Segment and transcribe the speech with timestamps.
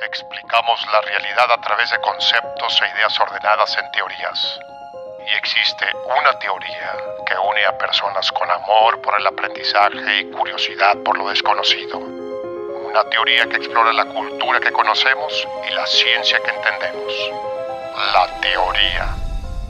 [0.00, 4.58] Explicamos la realidad a través de conceptos e ideas ordenadas en teorías.
[5.20, 6.96] Y existe una teoría
[7.28, 11.98] que une a personas con amor por el aprendizaje y curiosidad por lo desconocido.
[11.98, 17.12] Una teoría que explora la cultura que conocemos y la ciencia que entendemos.
[18.14, 19.14] La teoría.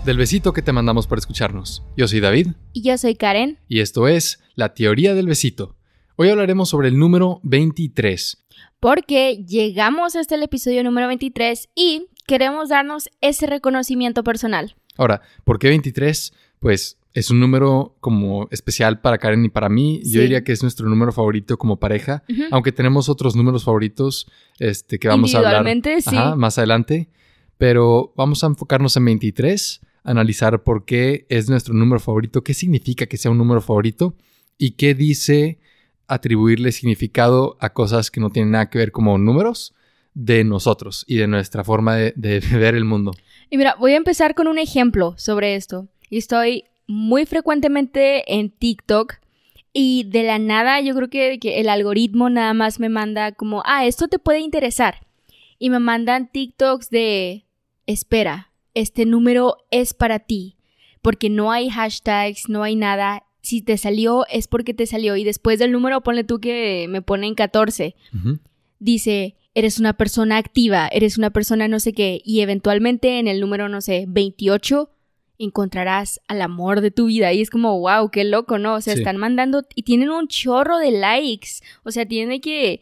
[0.04, 1.82] Del besito que te mandamos por escucharnos.
[1.96, 2.54] Yo soy David.
[2.72, 3.58] Y yo soy Karen.
[3.66, 5.74] Y esto es La teoría del besito.
[6.14, 8.41] Hoy hablaremos sobre el número 23.
[8.82, 14.74] Porque llegamos hasta el episodio número 23 y queremos darnos ese reconocimiento personal.
[14.96, 16.32] Ahora, ¿por qué 23?
[16.58, 20.00] Pues es un número como especial para Karen y para mí.
[20.04, 24.26] Yo diría que es nuestro número favorito como pareja, aunque tenemos otros números favoritos
[24.58, 25.64] este, que vamos a hablar
[26.00, 26.16] sí.
[26.36, 27.08] más adelante.
[27.58, 33.06] Pero vamos a enfocarnos en 23, analizar por qué es nuestro número favorito, qué significa
[33.06, 34.16] que sea un número favorito
[34.58, 35.60] y qué dice
[36.12, 39.74] atribuirle significado a cosas que no tienen nada que ver como números
[40.14, 42.12] de nosotros y de nuestra forma de,
[42.52, 43.12] ver el mundo.
[43.50, 45.88] Y mira, voy a empezar con un ejemplo sobre esto.
[46.10, 49.14] Estoy muy frecuentemente en TikTok
[49.72, 53.62] y de la nada yo creo que, que, el algoritmo nada más me manda como,
[53.64, 55.06] ah, esto te puede interesar.
[55.58, 57.46] Y me mandan TikToks de,
[57.86, 60.56] espera, este número es para ti.
[61.00, 65.16] Porque no hay hashtags, no hay nada si te salió es porque te salió.
[65.16, 67.94] Y después del número, ponle tú que me ponen 14.
[68.78, 72.22] Dice, eres una persona activa, eres una persona no sé qué.
[72.24, 74.90] Y eventualmente en el número, no sé, 28,
[75.38, 77.32] encontrarás al amor de tu vida.
[77.32, 78.74] Y es como, wow, qué loco, ¿no?
[78.74, 81.50] O sea, están mandando y tienen un chorro de likes.
[81.82, 82.80] O sea, tienen que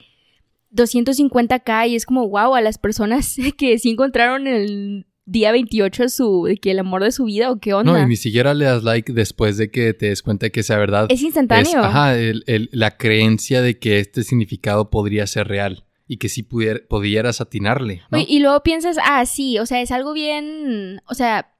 [0.72, 6.44] 250k y es como, wow, a las personas que sí encontraron el día 28 su,
[6.46, 7.92] de que el amor de su vida o qué onda.
[7.92, 10.62] No, y ni siquiera le das like después de que te des cuenta de que
[10.62, 11.06] sea verdad.
[11.08, 11.80] Es instantáneo.
[11.82, 12.14] ajá,
[12.46, 18.02] la creencia de que este significado podría ser real y que sí pudiera, pudieras atinarle.
[18.26, 21.54] y luego piensas, ah, sí, o sea, es algo bien, o sea,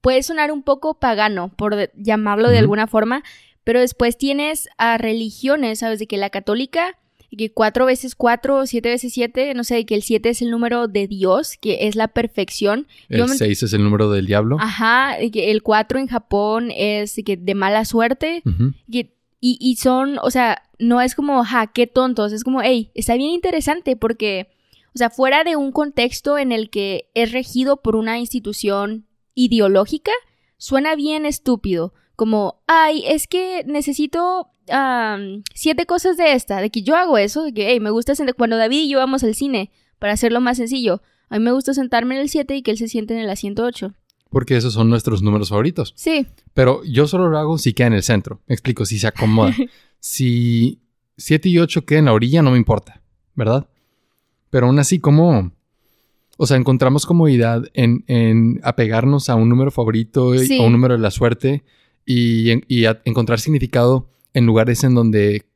[0.00, 3.24] puede sonar un poco pagano, por llamarlo de alguna forma,
[3.64, 5.98] pero después tienes a religiones, ¿sabes?
[5.98, 6.96] De que la católica
[7.36, 10.88] que cuatro veces cuatro, siete veces siete, no sé, que el siete es el número
[10.88, 12.86] de Dios, que es la perfección.
[13.08, 14.56] El seis es el número del diablo.
[14.60, 18.42] Ajá, que el cuatro en Japón es que de mala suerte.
[18.88, 23.14] y, y, son, o sea, no es como, ja, qué tontos, es como, hey, está
[23.14, 24.48] bien interesante porque,
[24.94, 30.12] o sea, fuera de un contexto en el que es regido por una institución ideológica,
[30.56, 34.48] suena bien estúpido como, ay, es que necesito
[35.54, 38.34] siete cosas de esta, de que yo hago eso, de que, hey, me gusta sentar,
[38.34, 41.74] cuando David y yo vamos al cine, para hacerlo más sencillo, a mí me gusta
[41.74, 43.92] sentarme en el 7 y que él se siente en el asiento 8.
[44.30, 45.92] Porque esos son nuestros números favoritos.
[45.96, 46.26] Sí.
[46.54, 48.40] Pero yo solo lo hago si queda en el centro.
[48.46, 49.54] Me explico, si se acomoda.
[50.00, 50.80] si
[51.16, 53.02] 7 y 8 quedan en la orilla, no me importa,
[53.34, 53.68] ¿verdad?
[54.50, 55.52] Pero aún así, como...
[56.36, 61.00] O sea, encontramos comodidad en, en apegarnos a un número favorito o un número de
[61.00, 61.64] la suerte
[62.08, 62.50] y,
[63.04, 65.46] encontrar significado en lugares en donde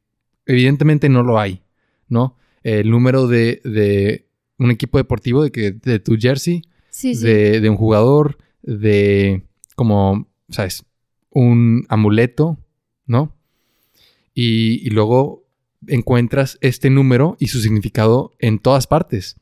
[0.47, 1.63] evidentemente no lo hay,
[2.09, 2.37] ¿no?
[2.63, 4.27] El número de,
[4.59, 6.63] un equipo deportivo, de, que, de tu jersey,
[7.03, 9.43] De, un jugador, de
[9.75, 10.85] como, ¿sabes?
[11.31, 12.59] Un amuleto,
[13.07, 13.35] ¿no?
[14.35, 15.45] Y, y, luego
[15.89, 19.37] encuentras este número y su significado en todas partes.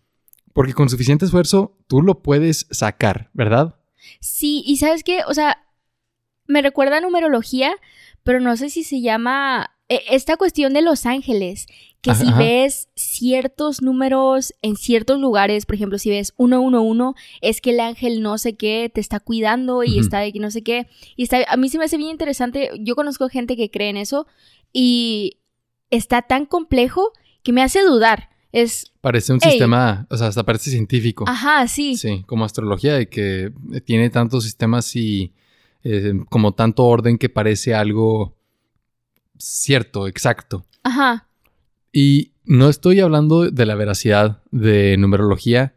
[0.52, 3.76] Porque con suficiente esfuerzo tú lo puedes sacar, ¿verdad?
[4.20, 5.58] Sí, y sabes qué, o sea,
[6.46, 7.72] me recuerda a numerología,
[8.22, 11.66] pero no sé si se llama e, esta cuestión de los ángeles,
[12.00, 17.70] que si ves ciertos números en ciertos lugares, por ejemplo, si ves 111, es que
[17.70, 20.86] el ángel no sé qué te está cuidando y está de no sé qué.
[21.16, 23.98] Y está, a mí se me hace bien interesante, yo conozco gente que cree en
[23.98, 24.26] eso
[24.72, 25.40] y
[25.90, 28.30] está tan complejo que me hace dudar.
[28.52, 31.24] Es, parece un sistema, o sea, hasta parece científico.
[31.28, 31.96] Ajá, sí.
[31.96, 33.52] Sí, como astrología, de que
[33.84, 35.34] tiene tantos sistemas y
[35.84, 38.36] eh, como tanto orden que parece algo
[39.38, 40.64] cierto, exacto.
[40.82, 41.28] Ajá.
[41.92, 45.74] Y no estoy hablando de la veracidad de numerología.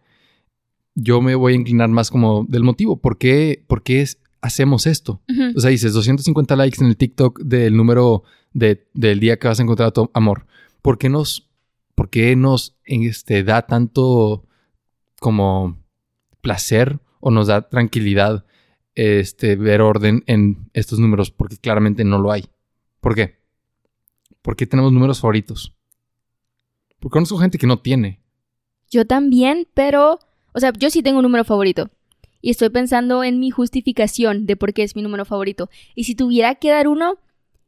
[0.95, 2.97] Yo me voy a inclinar más como del motivo.
[2.97, 4.05] ¿Por qué, por qué
[4.41, 5.21] hacemos esto?
[5.55, 8.23] O sea, dices 250 likes en el TikTok del número
[8.53, 10.45] de, del día que vas a encontrar a tu amor.
[10.81, 11.49] ¿Por qué nos,
[11.95, 14.45] por qué nos este, da tanto
[15.19, 15.79] como
[16.41, 18.45] placer o nos da tranquilidad
[18.95, 22.45] este, ver orden en estos números porque claramente no lo hay.
[22.99, 23.39] ¿Por qué?
[24.41, 25.73] Porque tenemos números favoritos.
[26.99, 28.19] Porque conozco gente que no tiene.
[28.89, 30.19] Yo también, pero,
[30.53, 31.89] o sea, yo sí tengo un número favorito.
[32.41, 35.69] Y estoy pensando en mi justificación de por qué es mi número favorito.
[35.95, 37.17] Y si tuviera que dar uno,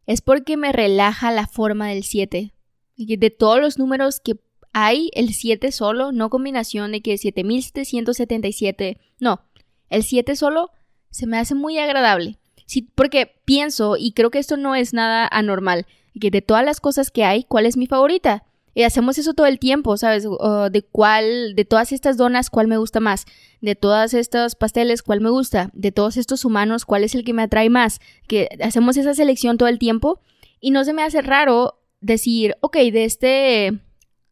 [0.05, 2.51] es porque me relaja la forma del 7.
[2.97, 4.37] De todos los números que
[4.73, 8.99] hay el 7 solo, no combinación de que 7777.
[9.19, 9.41] No,
[9.89, 10.71] el 7 solo
[11.15, 12.37] se me hace muy agradable.
[12.65, 15.85] Sí, porque pienso, y creo que esto no es nada anormal,
[16.19, 18.43] que de todas las cosas que hay, ¿cuál es mi favorita?
[18.73, 20.23] Y hacemos eso todo el tiempo, ¿sabes?
[20.25, 23.25] de cuál, de todas estas donas, ¿cuál me gusta más?
[23.61, 25.69] De todas estos pasteles, ¿cuál me gusta?
[25.71, 28.01] De todos estos humanos, ¿cuál es el que me atrae más?
[28.27, 30.19] Que hacemos esa selección todo el tiempo
[30.59, 33.79] y no se me hace raro decir, ok, de este,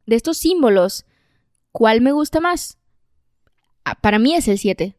[0.05, 1.05] de estos símbolos,
[1.71, 2.77] ¿cuál me gusta más?
[3.85, 4.97] Ah, para mí es el 7.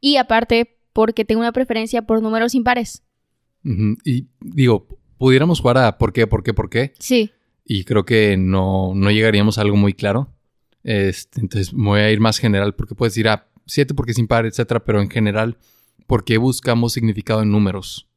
[0.00, 3.02] Y aparte, porque tengo una preferencia por números impares.
[4.04, 4.86] Y digo,
[5.18, 6.94] pudiéramos jugar a por qué, por qué, por qué.
[6.98, 7.30] Sí.
[7.64, 10.32] Y creo que no, no llegaríamos a algo muy claro.
[10.84, 14.18] Este, entonces me voy a ir más general porque puedes ir a 7 porque es
[14.18, 15.58] impar, etcétera, pero en general,
[16.06, 18.08] ¿por qué buscamos significado en números?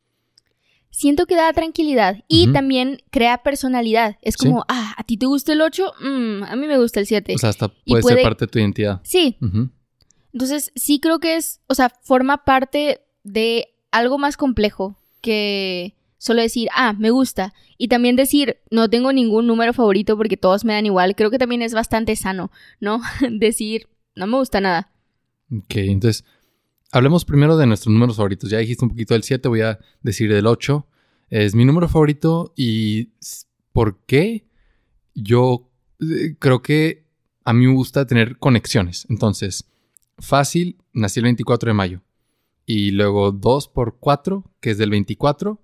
[0.91, 4.17] siento que da tranquilidad y también crea personalidad.
[4.21, 5.93] Es como, ah, ¿a ti te gusta el 8?
[5.99, 7.33] Mm, a mí me gusta el 7.
[7.33, 9.01] O sea, hasta puede, ser parte de tu identidad.
[9.03, 9.37] Sí.
[10.33, 16.41] Entonces, sí creo que es, o sea, forma parte de algo más complejo que solo
[16.41, 17.53] decir, ah, me gusta.
[17.77, 21.15] Y también decir, no tengo ningún número favorito porque todos me dan igual.
[21.15, 23.01] Creo que también es bastante sano, ¿no?
[23.31, 24.91] decir, no me gusta nada.
[25.51, 26.23] Ok, entonces
[26.93, 28.49] Hablemos primero de nuestros números favoritos.
[28.49, 30.85] Ya dijiste un poquito del 7, voy a decir del 8.
[31.29, 33.11] Es mi número favorito y
[33.71, 34.45] ¿por qué?
[35.15, 35.69] Yo
[36.01, 37.05] eh, creo que
[37.45, 39.07] a mí me gusta tener conexiones.
[39.09, 39.69] Entonces,
[40.19, 42.01] fácil, nací el 24 de mayo.
[42.65, 45.59] Y luego 2 por 4, que es del 24,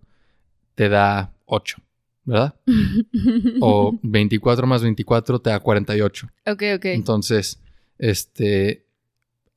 [0.75, 1.77] te da 8,
[2.25, 2.55] ¿verdad?
[3.61, 6.27] o 24 más 24 te da 48.
[6.47, 6.85] Ok, ok.
[6.85, 7.61] Entonces,
[7.97, 8.85] este,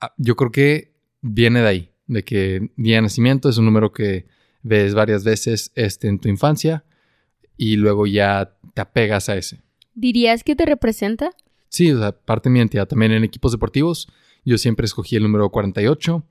[0.00, 3.92] ah, yo creo que viene de ahí, de que día de nacimiento es un número
[3.92, 4.26] que
[4.62, 6.84] ves varias veces este, en tu infancia
[7.56, 9.60] y luego ya te apegas a ese.
[9.94, 11.30] ¿Dirías que te representa?
[11.68, 12.88] Sí, o sea, parte de mi identidad.
[12.88, 14.08] También en equipos deportivos,
[14.44, 16.24] yo siempre escogí el número 48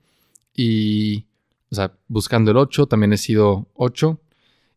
[0.54, 1.26] y,
[1.70, 4.20] o sea, buscando el 8, también he sido 8.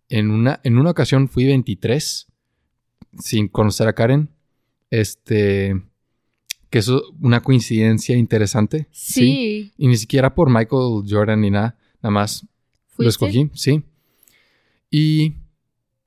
[0.09, 2.27] En una, en una ocasión fui 23
[3.19, 4.29] sin conocer a Karen.
[4.89, 5.81] Este,
[6.73, 6.89] que es
[7.21, 8.87] una coincidencia interesante.
[8.91, 9.71] Sí.
[9.77, 12.47] Y ni siquiera por Michael Jordan ni nada, nada más
[12.97, 13.83] lo escogí, sí.
[14.89, 15.35] Y...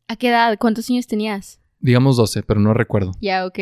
[0.09, 0.57] ¿A qué edad?
[0.59, 1.61] ¿Cuántos años tenías?
[1.79, 3.13] Digamos 12, pero no recuerdo.
[3.21, 3.59] Ya, ok.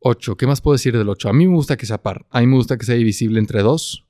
[0.00, 0.36] 8.
[0.36, 1.28] ¿Qué más puedo decir del 8?
[1.28, 2.26] A mí me gusta que sea par.
[2.30, 4.04] A mí me gusta que sea divisible entre 2.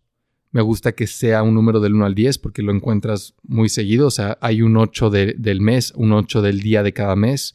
[0.52, 4.06] Me gusta que sea un número del 1 al 10 porque lo encuentras muy seguido.
[4.06, 7.54] O sea, hay un 8 del mes, un 8 del día de cada mes.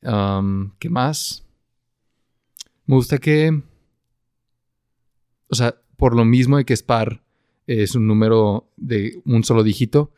[0.00, 1.44] ¿Qué más?
[2.86, 3.62] Me gusta que,
[5.48, 7.22] o sea, por lo mismo de que es par,
[7.66, 10.12] es un número de un solo dígito,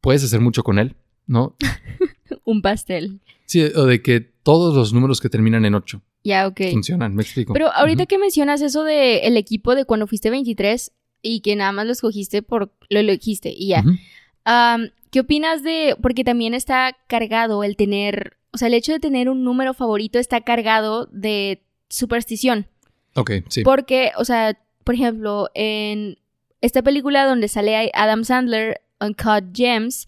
[0.00, 0.96] puedes hacer mucho con él,
[1.26, 1.56] ¿no?
[2.44, 3.20] un pastel.
[3.44, 6.60] Sí, o de que todos los números que terminan en 8 ya, ok.
[6.72, 7.52] funcionan, me explico.
[7.52, 10.92] Pero ahorita que mencionas eso del el equipo de cuando fuiste 23
[11.22, 13.84] y que nada más lo escogiste por lo elegiste y ya.
[15.10, 19.28] ¿Qué opinas de, porque también está cargado el tener, o sea, el hecho de tener
[19.28, 22.66] un número favorito está cargado de superstición.
[23.14, 23.62] Ok, sí.
[23.62, 26.18] Porque, o sea, por ejemplo, en
[26.60, 30.06] esta película donde sale Adam Sandler, Uncut Gems,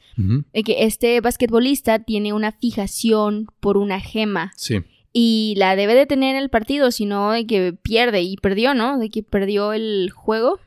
[0.52, 4.52] que este basquetbolista tiene una fijación por una gema.
[4.56, 4.80] Sí.
[5.12, 8.22] Y la debe de tener en el partido, sino de que pierde.
[8.22, 8.98] Y perdió, ¿no?
[8.98, 10.58] De que perdió el juego.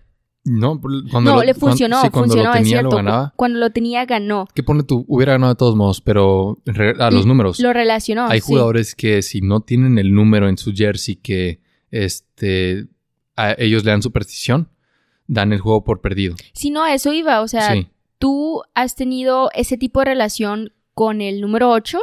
[0.44, 3.00] No, cuando no le funcionó, funcionó, es cierto.
[3.36, 4.48] Cuando lo tenía, ganó.
[4.56, 6.58] Que pone tú, hubiera ganado de todos modos, pero
[7.00, 7.60] a los números.
[7.60, 8.28] Lo relacionó.
[8.28, 11.62] Hay jugadores que si no tienen el número en su jersey que
[11.92, 12.88] este
[13.36, 14.70] a ellos le dan superstición,
[15.28, 16.36] dan el juego por perdido.
[16.54, 17.42] Si no, eso iba.
[17.42, 17.76] O sea,
[18.18, 22.00] tú has tenido ese tipo de relación con el número 8.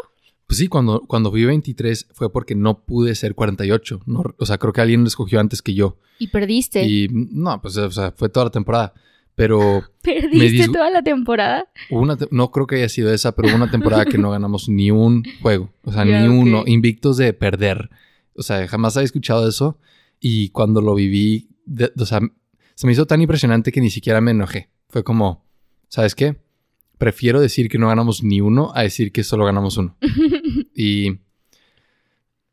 [0.49, 4.01] Pues sí, cuando, cuando fui 23 fue porque no pude ser 48.
[4.07, 5.99] No, o sea, creo que alguien lo escogió antes que yo.
[6.19, 6.89] Y perdiste.
[6.89, 8.95] Y no, pues o sea, fue toda la temporada.
[9.35, 9.83] Pero.
[10.03, 11.69] ¿Perdiste toda la temporada?
[11.91, 14.91] Una no creo que haya sido esa, pero hubo una temporada que no ganamos ni
[14.91, 15.71] un juego.
[15.85, 16.63] O sea, ni uno.
[16.65, 17.91] Invictos de perder.
[18.35, 19.79] O sea, jamás había escuchado eso.
[20.19, 21.51] Y cuando lo viví,
[21.95, 22.21] o sea,
[22.75, 24.71] se me hizo tan impresionante que ni siquiera me enojé.
[24.89, 25.45] Fue como,
[25.89, 26.39] ¿sabes qué?
[26.99, 29.97] Prefiero decir que no ganamos ni uno a decir que solo ganamos uno.
[30.75, 31.21] y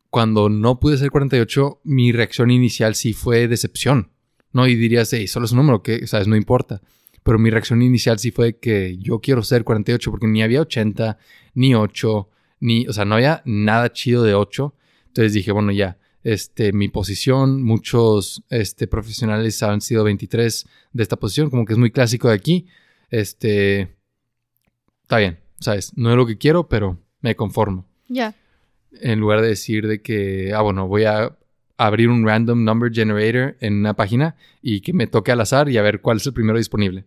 [0.10, 4.12] cuando no pude ser 48, mi reacción inicial sí fue decepción.
[4.54, 6.82] No, y dirías, hey, solo es un número, que, sabes, no importa.
[7.24, 11.18] Pero mi reacción inicial sí fue que yo quiero ser 48 porque ni había 80,
[11.56, 12.30] ni 8,
[12.62, 14.74] ni, o sea, no había nada chido de 8.
[15.08, 21.18] Entonces dije, bueno, ya, este, mi posición, muchos este, profesionales han sido 23 de esta
[21.18, 22.68] posición, como que es muy clásico de aquí.
[23.10, 23.95] Este,
[25.06, 25.96] está bien, ¿sabes?
[25.96, 27.86] No es lo que quiero, pero me conformo.
[28.08, 28.34] Ya.
[29.02, 31.38] En lugar de decir de que, ah, bueno, voy a
[31.78, 35.78] abrir un random number generator en una página y que me toque al azar y
[35.78, 37.06] a ver cuál es el primero disponible.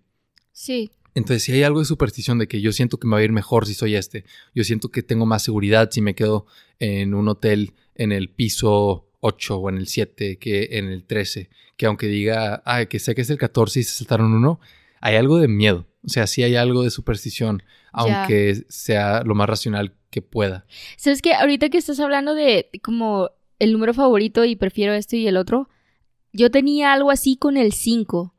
[0.53, 0.93] Sí.
[1.15, 3.33] Entonces, si hay algo de superstición de que yo siento que me va a ir
[3.33, 4.25] mejor si soy este,
[4.55, 6.47] yo siento que tengo más seguridad si me quedo
[6.79, 11.51] en un hotel en el piso 8 o en el 7 que en el 13,
[11.77, 14.61] que aunque diga, ah, que sé que es el 14 y se saltaron uno,
[15.01, 15.87] hay algo de miedo.
[16.05, 17.63] O sea, sí hay algo de superstición,
[17.93, 20.65] aunque sea lo más racional que pueda.
[20.97, 25.27] ¿Sabes que Ahorita que estás hablando de como el número favorito y prefiero esto y
[25.27, 25.69] el otro,
[26.33, 28.35] yo tenía algo así con el 5,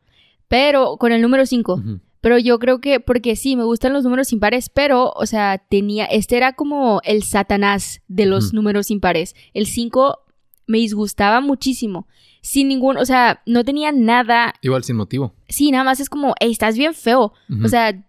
[0.47, 1.83] pero con el número 5.
[2.21, 6.05] Pero yo creo que, porque sí, me gustan los números impares, pero, o sea, tenía,
[6.05, 9.35] este era como el satanás de los números impares.
[9.53, 10.19] El 5
[10.67, 12.07] me disgustaba muchísimo.
[12.41, 14.53] Sin ningún, o sea, no tenía nada.
[14.61, 15.33] Igual sin motivo.
[15.47, 17.33] Sí, nada más es como, hey, estás bien feo.
[17.63, 18.05] O sea.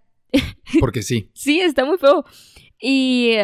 [0.81, 1.31] Porque sí.
[1.35, 2.25] sí, está muy feo.
[2.81, 3.37] Y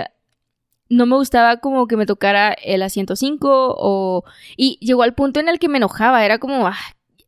[0.89, 4.25] no me gustaba como que me tocara el asiento 5 o...
[4.57, 6.77] Y llegó al punto en el que me enojaba, era como, ah,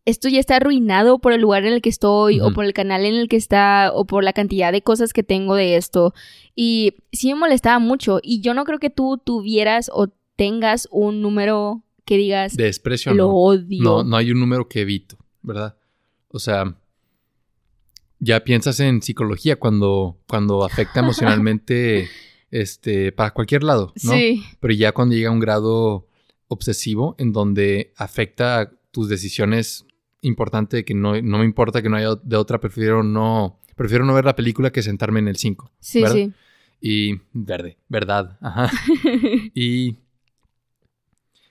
[0.08, 3.04] esto ya está arruinado por el lugar en el que estoy o por el canal
[3.04, 6.14] en el que está o por la cantidad de cosas que tengo de esto.
[6.54, 11.20] Y sí me molestaba mucho y yo no creo que tú tuvieras o tengas un
[11.20, 12.56] número que digas...
[12.56, 13.12] De desprecio.
[13.12, 13.34] Lo no.
[13.34, 13.82] odio.
[13.82, 15.76] No, no hay un número que evito, ¿verdad?
[16.28, 16.74] O sea,
[18.18, 22.08] ya piensas en psicología cuando, cuando afecta emocionalmente
[22.50, 24.12] este, para cualquier lado, ¿no?
[24.12, 24.42] Sí.
[24.58, 26.08] Pero ya cuando llega a un grado
[26.48, 29.84] obsesivo en donde afecta tus decisiones
[30.22, 34.14] importante que no, no me importa que no haya de otra, prefiero no, prefiero no
[34.14, 35.70] ver la película que sentarme en el 5.
[35.78, 36.32] Sí, sí.
[36.80, 38.70] Y verde, verdad, ajá.
[39.54, 39.98] y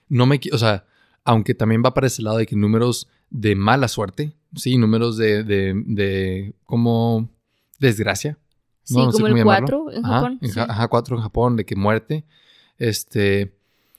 [0.08, 0.86] no me, o sea,
[1.24, 5.44] aunque también va para ese lado de que números de mala suerte, sí, números de,
[5.44, 7.30] de, de como
[7.78, 8.38] desgracia.
[8.82, 10.40] Sí, como el 4 en Japón.
[10.68, 12.24] Ajá, 4 en Japón, de que muerte.
[12.78, 13.54] Este,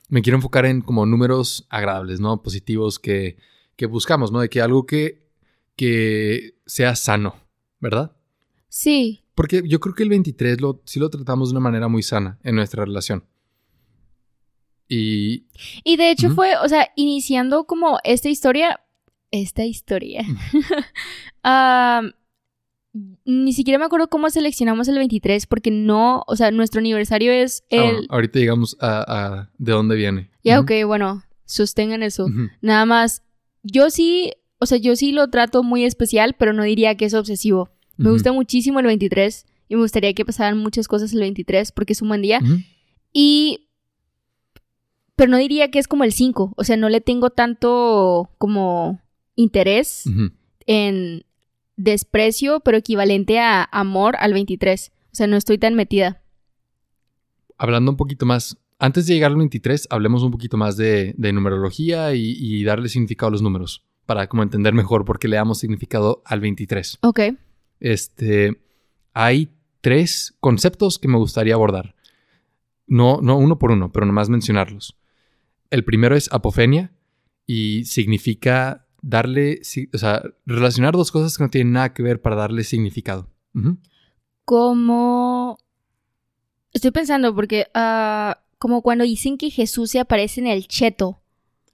[0.08, 2.42] me quiero enfocar en como números agradables, ¿no?
[2.42, 3.38] Positivos que,
[3.76, 4.40] que buscamos, ¿no?
[4.40, 5.30] De que algo que,
[5.76, 7.36] que sea sano,
[7.80, 8.16] ¿verdad?
[8.68, 9.24] Sí.
[9.36, 12.40] Porque yo creo que el 23 lo, sí lo tratamos de una manera muy sana
[12.44, 13.24] en nuestra relación.
[14.90, 15.46] Y...
[15.84, 18.82] Y de hecho fue, o sea, iniciando como esta historia,
[19.32, 20.26] esta historia.
[23.26, 27.64] ni siquiera me acuerdo cómo seleccionamos el 23 porque no, o sea, nuestro aniversario es
[27.72, 28.08] ah, el...
[28.10, 30.32] ahorita llegamos a, de dónde viene.
[30.44, 32.28] Ya, ok, bueno, sostengan eso.
[32.62, 33.22] Nada más,
[33.62, 37.14] yo sí, o sea, yo sí lo trato muy especial, pero no diría que es
[37.14, 37.70] obsesivo.
[37.98, 41.94] Me gusta muchísimo el 23 y me gustaría que pasaran muchas cosas el 23 porque
[41.94, 42.42] es un buen día.
[43.14, 43.68] Y...
[45.20, 49.02] Pero no diría que es como el 5, o sea, no le tengo tanto como
[49.36, 50.06] interés
[50.66, 51.26] en
[51.76, 54.94] desprecio, pero equivalente a amor al 23.
[54.94, 56.22] O sea, no estoy tan metida.
[57.58, 62.16] Hablando un poquito más, antes de llegar al 23, hablemos un poquito más de, numerología
[62.16, 65.60] y, y, darle significado a los números, para como entender mejor por qué le damos
[65.60, 67.00] significado al 23.
[67.02, 67.20] Ok.
[67.82, 68.62] Este,
[69.12, 69.50] hay
[69.82, 71.94] tres conceptos que me gustaría abordar.
[72.88, 74.96] No, no uno por uno, pero nomás mencionarlos.
[75.70, 76.92] El primero es apofenia
[77.46, 79.62] y significa darle,
[79.94, 83.30] o sea, relacionar dos cosas que no tienen nada que ver para darle significado.
[84.46, 85.58] Como...
[86.72, 91.20] Estoy pensando porque, ah, como cuando dicen que Jesús se aparece en el cheto.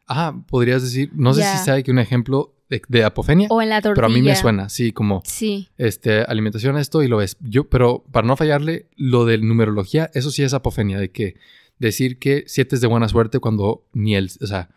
[0.07, 3.47] Ah, podrías decir, no sé si sabe que un ejemplo de, apofenia.
[3.49, 3.95] O en la tortilla.
[3.95, 5.69] Pero a mí me suena, sí, como sí.
[5.77, 7.37] este, alimentación, esto y lo ves.
[7.41, 11.35] Yo, pero para no fallarle, lo de numerología, eso sí es apofenia, de que
[11.79, 14.70] decir que siete es de buena suerte cuando ni el, o sea,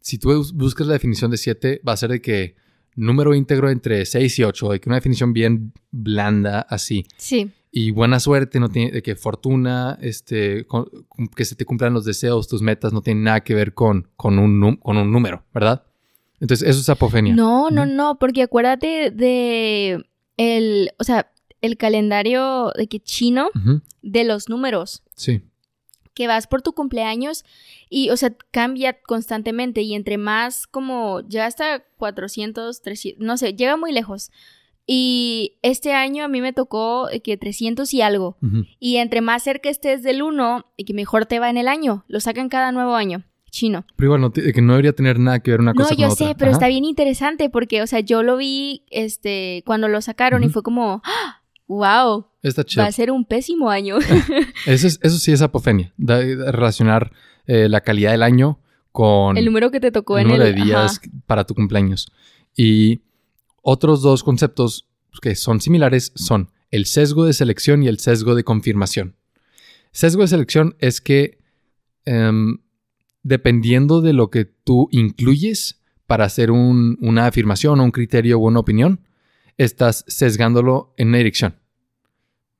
[0.00, 2.56] si tú buscas la definición de siete, va a ser de que
[2.96, 7.04] número íntegro entre 6 y 8, de que una definición bien blanda así.
[7.16, 7.50] Sí.
[7.72, 10.66] Y buena suerte, no tiene, de que fortuna, este,
[11.36, 14.38] que se te cumplan los deseos, tus metas, no tiene nada que ver con, con,
[14.38, 15.84] un, con un número, ¿verdad?
[16.40, 17.34] Entonces, eso es apofenia.
[17.34, 20.04] No, no, no, porque acuérdate de
[20.36, 21.30] el, o sea,
[21.60, 23.50] el calendario de que chino
[24.02, 25.02] de los números.
[25.14, 25.42] Sí.
[26.20, 27.46] Que vas por tu cumpleaños
[27.88, 33.54] y, o sea, cambia constantemente y entre más como ya hasta 400, 300, no sé,
[33.54, 34.30] llega muy lejos.
[34.86, 38.36] Y este año a mí me tocó que 300 y algo.
[38.78, 42.04] Y entre más cerca estés del 1, y que mejor te va en el año.
[42.06, 43.86] Lo sacan cada nuevo año chino.
[43.96, 46.06] Pero igual, no, que no debería tener nada que ver una cosa con otra.
[46.06, 49.88] No, yo sé, pero está bien interesante porque, o sea, yo lo vi este, cuando
[49.88, 51.02] lo sacaron y fue como,
[51.70, 52.26] ¡Wow!
[52.42, 52.82] Está chido.
[52.82, 53.96] Va a ser un pésimo año.
[54.66, 55.92] eso, eso sí es apofenia.
[55.98, 57.12] relacionar
[57.46, 58.58] eh, la calidad del año
[58.90, 59.36] con...
[59.36, 62.10] El número que te tocó el en número de días para tu cumpleaños.
[62.56, 63.02] Y
[63.62, 64.88] otros dos conceptos
[65.22, 69.14] que son similares son el sesgo de selección y el sesgo de confirmación.
[69.92, 71.38] Sesgo de selección es que
[72.04, 72.58] em,
[73.22, 78.46] dependiendo de lo que tú incluyes para hacer un- una afirmación o un criterio o
[78.48, 79.06] una opinión,
[79.56, 81.59] estás sesgándolo en una dirección.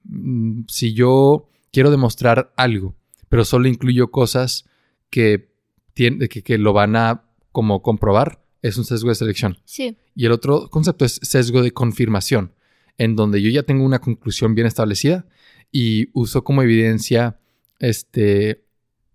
[0.04, 2.95] Mm, Si yo quiero demostrar algo,
[3.28, 4.64] pero solo incluyo cosas
[5.11, 5.52] que,
[5.95, 9.59] tien- que, que lo van a como comprobar, es un sesgo de selección.
[9.64, 9.97] Sí.
[10.14, 12.52] Y el otro concepto es sesgo de confirmación,
[12.99, 15.26] en donde yo ya tengo una conclusión bien establecida
[15.73, 17.38] y uso como evidencia
[17.78, 18.64] este,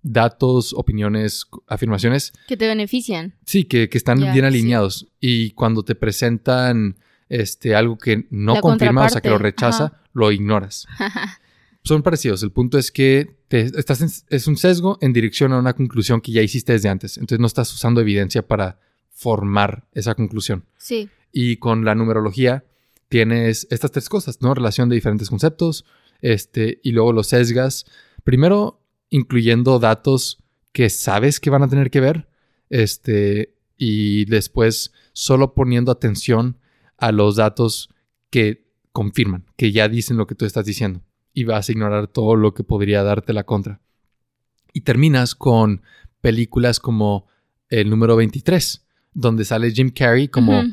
[0.01, 3.35] datos, opiniones, afirmaciones, Que te benefician.
[3.45, 4.41] sí, que, que están bien sí.
[4.41, 5.07] alineados.
[5.19, 6.97] Y cuando te presentan
[7.29, 10.01] este, algo que no confirma, o sea, que lo rechaza, ajá.
[10.13, 10.88] lo ignoras.
[11.84, 12.41] Son parecidos.
[12.44, 16.20] El punto es que te- estás en- es un sesgo en dirección a una conclusión
[16.22, 17.17] que ya hiciste desde antes.
[17.17, 18.79] Entonces no estás usando evidencia para
[19.12, 20.65] formar esa conclusión.
[20.77, 21.10] sí.
[21.38, 22.63] Y con la numerología
[23.10, 24.53] tienes estas tres cosas, ¿no?
[24.53, 25.84] Relación de diferentes conceptos,
[26.22, 27.86] este, y luego los sesgas.
[28.24, 30.41] Primero, incluyendo datos
[30.72, 32.29] que sabes que van a tener que ver,
[32.70, 36.58] este, y después solo poniendo atención
[36.97, 37.89] a los datos
[38.29, 41.01] que confirman, que ya dicen lo que tú estás diciendo,
[41.33, 43.81] y vas a ignorar todo lo que podría darte la contra.
[44.73, 45.81] Y terminas con
[46.21, 47.27] películas como
[47.69, 50.63] el número 23, donde sale Jim Carrey como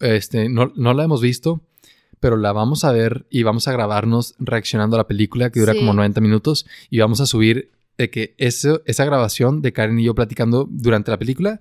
[0.00, 1.60] este, no, no la hemos visto,
[2.20, 5.72] pero la vamos a ver y vamos a grabarnos reaccionando a la película que dura
[5.72, 5.78] Sí.
[5.80, 10.04] como 90 minutos y vamos a subir de que eso, esa grabación de Karen y
[10.04, 11.60] yo platicando durante la película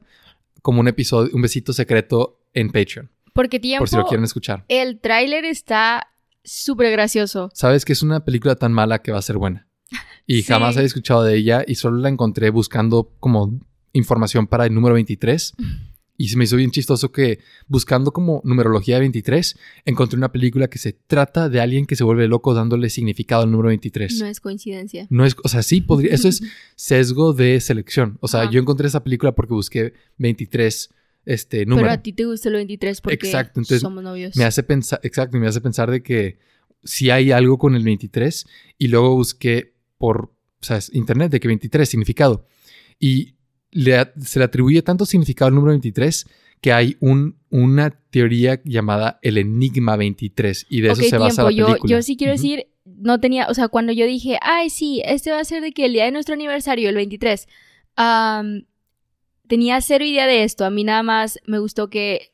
[0.62, 3.82] como un episodio, un besito secreto en Patreon, Porque tiempo.
[3.84, 4.66] por si lo quieren escuchar.
[4.68, 6.08] El tráiler está
[6.44, 7.50] súper gracioso.
[7.54, 9.68] Sabes que es una película tan mala que va a ser buena.
[10.28, 10.44] Y Sí.
[10.44, 13.60] jamás había escuchado de ella y solo la encontré buscando como
[13.94, 15.54] información para el número 23.
[16.18, 20.78] Y se me hizo bien chistoso que buscando como numerología 23, encontré una película que
[20.78, 24.20] se trata de alguien que se vuelve loco dándole significado al número 23.
[24.20, 25.08] No es coincidencia.
[25.10, 26.44] No es, o sea, sí podría, eso es
[26.76, 28.18] sesgo de selección.
[28.22, 28.52] O sea, Ajá.
[28.52, 30.90] yo encontré esa película porque busqué 23
[31.26, 31.86] este número.
[31.88, 34.36] Pero a ti te gusta el 23 porque Exacto, entonces somos novios.
[34.36, 36.40] Me hace pensar, exacto, me hace pensar de que
[36.84, 38.46] si hay algo con el 23
[38.78, 42.46] y luego busqué por, o sea, es internet de que 23 significado
[43.00, 43.36] y
[43.72, 46.28] le se le atribuye tanto significado al número 23
[46.60, 51.44] que hay un, una teoría llamada el enigma 23 y de eso Ok, se basa
[51.44, 51.96] la yo, película.
[51.96, 52.42] yo sí quiero Ujú.
[52.42, 55.72] decir, no tenía, o sea, cuando yo dije, ay, sí, este va a ser de
[55.72, 57.48] que el día de nuestro aniversario, el 23,
[57.96, 58.66] am,
[59.52, 60.64] tenía cero idea de esto.
[60.64, 62.32] A mí nada más me gustó que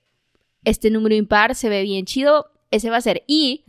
[0.63, 3.23] este número impar se ve bien chido, ese va a ser.
[3.25, 3.65] Y,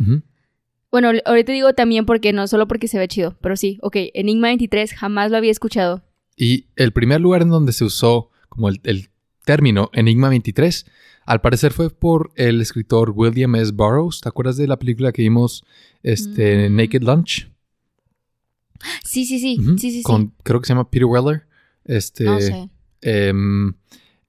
[0.90, 4.48] bueno, ahorita digo también porque no solo porque se ve chido, pero sí, ok, Enigma
[4.48, 6.02] 23 jamás lo había escuchado.
[6.36, 9.08] Y el primer lugar en donde se usó como el, el
[9.46, 10.84] término Enigma 23,
[11.24, 13.72] al parecer fue por el escritor William S.
[13.72, 14.20] Burroughs.
[14.20, 15.64] ¿Te acuerdas de la película que vimos,
[16.02, 16.76] este, Mm.
[16.76, 17.50] Naked Lunch?
[19.06, 20.02] Sí, sí, sí, Ujú, sí, sí, sí.
[20.02, 21.46] Con, creo que se llama Peter Weller.
[21.86, 22.68] Este, No sé.
[23.02, 23.74] Em,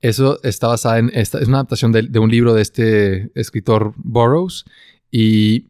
[0.01, 3.93] eso está basada en, esta, es una adaptación de, de un libro de este escritor
[3.97, 4.65] Burroughs
[5.11, 5.67] y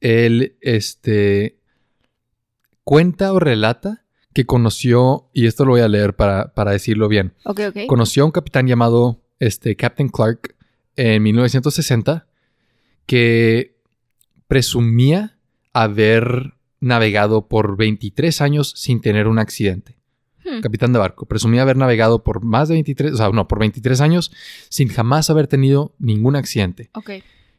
[0.00, 1.58] él, este,
[2.84, 7.32] cuenta o relata que conoció, y esto lo voy a leer para, para decirlo bien,
[7.44, 7.78] Ok, ok.
[7.86, 10.54] conoció a un capitán llamado este, Captain Clark
[10.96, 12.26] en 1960
[13.06, 13.76] que
[14.46, 15.38] presumía
[15.72, 19.96] haber navegado por 23 años sin tener un accidente.
[20.48, 20.60] Hmm.
[20.60, 21.26] Capitán de barco.
[21.26, 24.30] Presumía haber navegado por más de 23, o sea, no, por 23 años
[24.68, 26.90] sin jamás haber tenido ningún accidente.
[26.94, 27.10] Ok.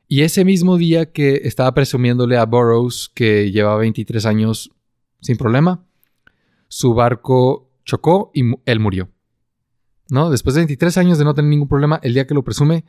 [0.08, 4.72] Y ese mismo día que estaba presumiéndole a Burroughs que llevaba 23 años
[5.20, 5.84] sin problema,
[6.70, 9.10] su barco chocó y mu- él murió.
[10.10, 10.30] ¿No?
[10.30, 12.86] Después de 23 años de no tener ningún problema, el día que lo presume,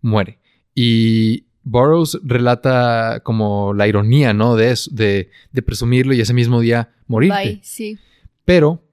[0.00, 0.38] muere.
[0.72, 4.54] Y Burroughs relata como la ironía, ¿no?
[4.54, 7.36] De, eso, de, de presumirlo y ese mismo día morirte.
[7.36, 7.98] Bye, sí.
[8.44, 8.84] Pero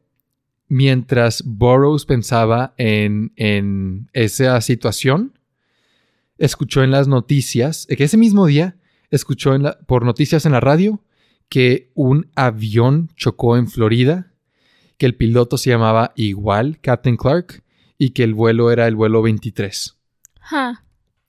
[0.68, 5.38] mientras Burroughs pensaba en, en esa situación,
[6.38, 8.78] escuchó en las noticias, que ese mismo día
[9.10, 11.02] escuchó en la- por noticias en la radio
[11.50, 14.34] que un avión chocó en Florida,
[14.98, 17.64] que el piloto se llamaba igual Captain Clark
[17.98, 19.96] y que el vuelo era el vuelo 23.
[20.42, 20.84] Ja.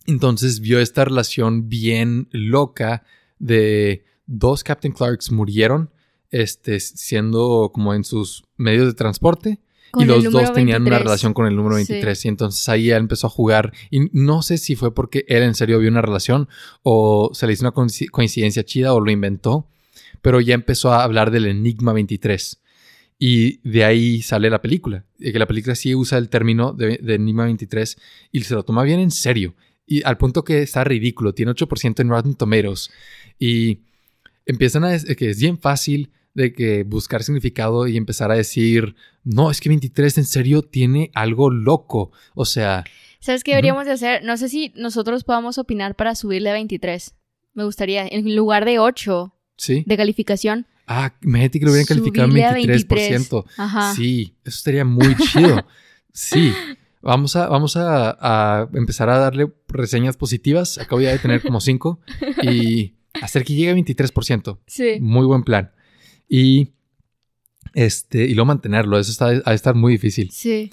[0.07, 3.05] Entonces vio esta relación bien loca
[3.39, 5.91] de dos Captain Clarks murieron,
[6.31, 9.59] este, siendo como en sus medios de transporte.
[9.91, 11.03] Con y los dos tenían una 23.
[11.03, 11.85] relación con el número Sí.
[11.89, 12.25] 23.
[12.25, 13.73] Y entonces ahí él empezó a jugar.
[13.91, 16.49] Y no sé si fue porque él en serio vio una relación
[16.83, 19.67] o se le hizo una coinci- coincidencia chida o lo inventó.
[20.21, 22.61] Pero ya empezó a hablar del Enigma 23.
[23.19, 25.05] Y de ahí sale la película.
[25.19, 27.97] Y que la película sí usa el término de, de Enigma 23
[28.33, 29.55] y se lo toma bien en serio.
[29.87, 31.33] Y al punto que está ridículo.
[31.33, 32.91] Tiene 8% en Rotten Tomatoes.
[33.39, 33.81] Y
[34.45, 38.95] empiezan a decir que es bien fácil de que buscar significado y empezar a decir,
[39.25, 42.13] no, es que 23 en serio tiene algo loco.
[42.35, 42.85] O sea,
[43.21, 44.25] ¿Sabes qué deberíamos de hacer?
[44.25, 47.15] No sé si nosotros podamos opinar para subirle a 23.
[47.55, 49.85] Me gustaría, en lugar de 8 sí.
[49.87, 50.67] de calificación.
[50.87, 53.45] Ah, imagínate que lo hubieran calificado en subirle a 23%.
[53.57, 53.95] Ajá.
[53.95, 55.67] Sí, eso estaría muy chido.
[56.11, 56.53] Sí.
[57.01, 60.79] Vamos a, vamos a, a empezar a darle reseñas positivas.
[60.79, 62.01] Acabo ya de tener como 5.
[62.43, 64.59] Y hacer que llegue a 23%.
[64.67, 64.99] Sí.
[65.01, 65.71] Muy buen plan.
[66.29, 66.73] Y
[67.75, 68.99] este, y luego mantenerlo.
[68.99, 70.31] Eso está, ha de estar muy difícil.
[70.31, 70.71] Sí.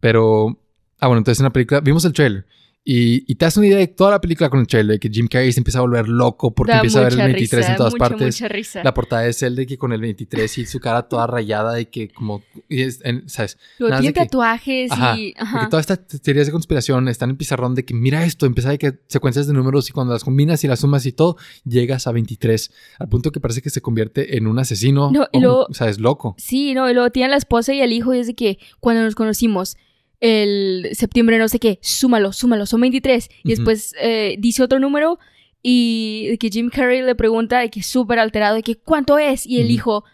[0.00, 0.62] Pero.
[0.98, 1.80] Ah, bueno, entonces en la película.
[1.80, 2.46] Vimos el trailer.
[2.90, 4.94] Y, y te das una idea de toda la película con el trailer.
[4.94, 7.16] De que Jim Carrey se empieza a volver loco porque Da empieza a ver el
[7.18, 8.34] mucha 23 risa, en todas mucha, partes.
[8.40, 8.82] Mucha risa.
[8.82, 11.84] La portada es él de que con el 23 y su cara toda rayada y
[11.84, 13.58] que como, y es- en- ¿sabes?
[13.78, 15.34] Luego nada tiene de que- tatuajes Ajá, y...
[15.34, 15.68] Porque Ajá.
[15.68, 18.98] todas estas teorías de conspiración están en pizarrón de que mira esto, empieza de que
[19.08, 22.70] secuencias de números y cuando las combinas y las sumas y todo, llegas a 23,
[23.00, 25.74] al punto que parece que se convierte en un asesino, No, y o, luego- o
[25.74, 26.36] sea, es loco.
[26.38, 29.02] Sí, no, y luego tiene la esposa y el hijo y es de que cuando
[29.02, 29.76] nos conocimos
[30.20, 33.28] el septiembre no sé qué, súmalo, súmalo, son 23.
[33.44, 35.18] Y después eh, dice otro número
[35.62, 39.44] y de que Jim Carrey le pregunta de que súper alterado de que ¿cuánto es?
[39.46, 40.04] Y el hijo,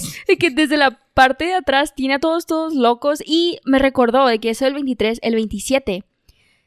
[0.00, 0.26] 23.
[0.28, 4.26] De que desde la parte de atrás tiene a todos todos locos y me recordó
[4.26, 6.04] de que eso del 23, el 27.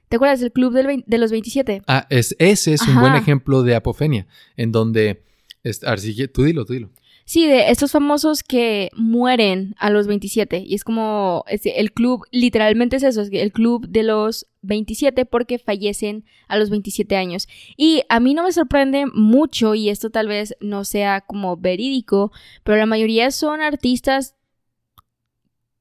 [0.10, 1.82] ¿Te acuerdas del club del de los 27?
[1.88, 3.17] Ah, es, ese es un buen Ajá.
[3.21, 4.25] ejemplo de apofenia,
[4.56, 5.21] en donde,
[5.63, 6.89] es- si, tú dilo, tú dilo.
[7.30, 10.63] Sí, de estos famosos que mueren a los 27.
[10.66, 15.26] Y es como este, el club, literalmente es eso, es el club de los 27
[15.26, 17.50] porque fallecen a los 27 años.
[17.76, 22.32] Y a mí no me sorprende mucho, y esto tal vez no sea como verídico,
[22.63, 24.36] pero la mayoría son artistas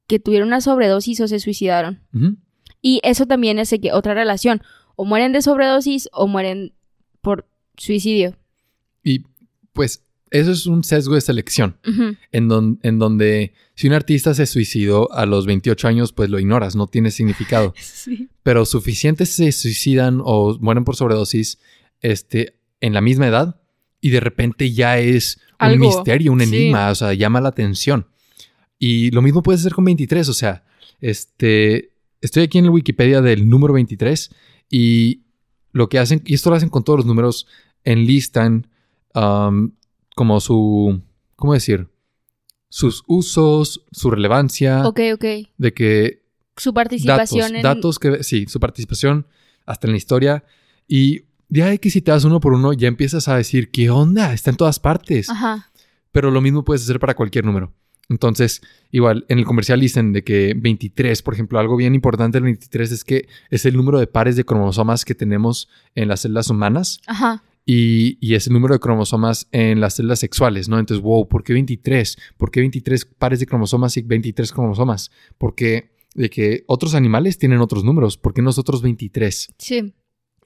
[0.05, 2.01] que tuvieron una sobredosis o se suicidaron.
[2.81, 4.61] Y eso también es otra relación.
[4.97, 6.73] O mueren de sobredosis o mueren
[7.21, 8.35] por suicidio.
[9.01, 9.23] Y
[9.71, 11.77] pues eso es un sesgo de selección.
[12.31, 16.39] En, don- en donde si un artista se suicidó a los 28 años, pues lo
[16.39, 17.73] ignoras, no tiene significado.
[17.83, 18.29] Sí.
[18.43, 21.59] Pero suficientes se suicidan o mueren por sobredosis
[22.01, 23.59] este, en la misma edad
[24.01, 26.45] y de repente ya es un Algo, misterio, un sí.
[26.55, 28.07] enigma, o sea, llama la atención.
[28.79, 30.63] Y lo mismo puedes hacer con 23, o sea,
[31.01, 34.29] este, estoy aquí en la Wikipedia del número 23
[34.69, 35.23] y
[35.71, 37.47] lo que hacen, y esto lo hacen con todos los números,
[37.83, 38.67] enlistan
[39.15, 39.71] um,
[40.17, 40.99] como su,
[41.35, 41.89] ¿cómo decir?
[42.69, 45.25] Sus usos, su relevancia, Ok, ok.
[45.59, 46.23] de que
[46.57, 47.61] Su datos, participación en...
[47.61, 49.27] datos que, sí, su participación
[49.67, 50.43] hasta en la historia
[50.87, 54.33] y ya que si te das uno por uno ya empiezas a decir, ¿qué onda?
[54.33, 55.29] Está en todas partes.
[55.29, 55.69] Ajá.
[56.11, 57.71] Pero lo mismo puedes hacer para cualquier número.
[58.09, 62.45] Entonces, igual, en el comercial dicen de que 23, por ejemplo, algo bien importante del
[62.45, 66.49] 23 es que es el número de pares de cromosomas que tenemos en las células
[66.49, 67.43] humanas Ajá.
[67.67, 70.79] Y, y es el número de cromosomas en las células sexuales, ¿no?
[70.79, 72.17] Entonces, wow, ¿por qué 23?
[72.37, 75.11] ¿Por qué 23 pares de cromosomas y 23 cromosomas?
[75.37, 79.53] Porque de que otros animales tienen otros números, ¿por qué nosotros 23?
[79.59, 79.93] Sí.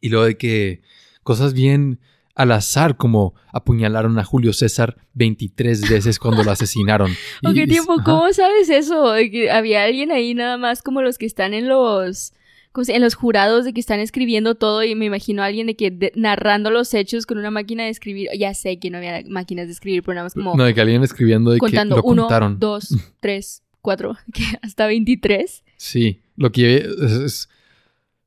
[0.01, 0.81] Y luego de que
[1.23, 1.99] cosas bien
[2.33, 7.11] al azar, como apuñalaron a Julio César 23 veces cuando lo asesinaron.
[7.43, 7.93] Y- ¿O qué y- tiempo?
[7.93, 8.03] ajá.
[8.03, 9.13] ¿Cómo sabes eso?
[9.31, 12.33] Que había alguien ahí nada más como los que están en los...
[12.71, 15.67] ¿cómo se- En los jurados de que están escribiendo todo y me imagino a alguien
[15.67, 18.29] de que de- narrando los hechos con una máquina de escribir.
[18.37, 20.81] Ya sé que no había máquinas de escribir, pero nada más como No, de que
[20.81, 22.59] alguien escribiendo de contando que lo uno, contaron.
[22.59, 25.63] dos, tres, cuatro, que hasta 23.
[25.77, 27.49] Sí, lo que es, es-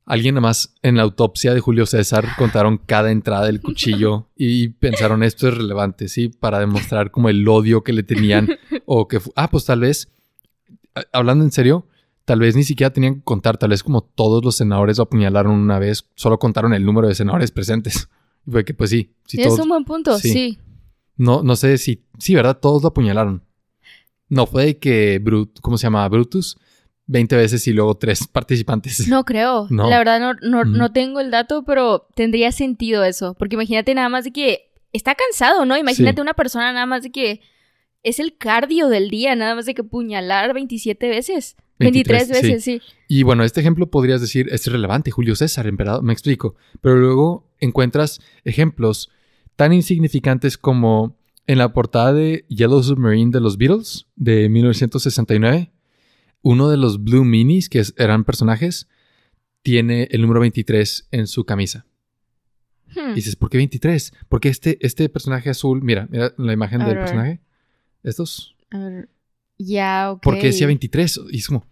[0.07, 4.67] alguien nada más en la autopsia de Julio César contaron cada entrada del cuchillo y
[4.69, 8.47] pensaron esto es relevante, sí, para demostrar como el odio que le tenían
[8.85, 10.09] o que ah, pues tal vez
[11.11, 11.87] hablando en serio,
[12.25, 15.53] tal vez ni siquiera tenían que contar, tal vez como todos los senadores lo apuñalaron
[15.53, 18.09] una vez, solo contaron el número de senadores presentes.
[18.45, 20.29] Y fue que pues sí, sí es todos un buen punto, sí.
[20.31, 20.59] sí.
[21.17, 22.59] no no sé si sí, ¿verdad?
[22.59, 23.43] Todos lo apuñalaron.
[24.27, 26.07] No fue de que Brut, ¿cómo se llama?
[26.09, 26.57] Brutus
[27.07, 29.07] 20 veces y luego tres participantes.
[29.07, 29.67] No creo.
[29.69, 29.87] No.
[29.89, 33.35] La verdad no, no, no tengo el dato, pero tendría sentido eso.
[33.35, 35.77] Porque imagínate nada más de que está cansado, ¿no?
[35.77, 36.21] Imagínate Sí.
[36.21, 37.41] una persona nada más de que
[38.01, 41.55] es el cardio del día, nada más de que puñalar 27 veces.
[41.79, 42.81] 23, 23, veces, sí.
[43.07, 46.55] Y bueno, este ejemplo podrías decir es relevante, Julio César, emperador, me explico.
[46.81, 49.09] Pero luego encuentras ejemplos
[49.55, 55.71] tan insignificantes como en la portada de Yellow Submarine de los Beatles de 1969,
[56.41, 58.87] uno de los Blue Minis, que eran personajes,
[59.61, 61.85] tiene el número 23 en su camisa.
[62.95, 63.11] Hmm.
[63.11, 64.13] Y dices, ¿por qué 23?
[64.29, 67.03] Porque este, este personaje azul, mira, mira la imagen A del ver.
[67.03, 67.41] personaje.
[68.03, 68.55] Estos.
[68.71, 69.09] A ver,
[69.57, 70.21] Ya, ok.
[70.21, 71.21] ¿Por qué decía 23?
[71.31, 71.65] Y es como,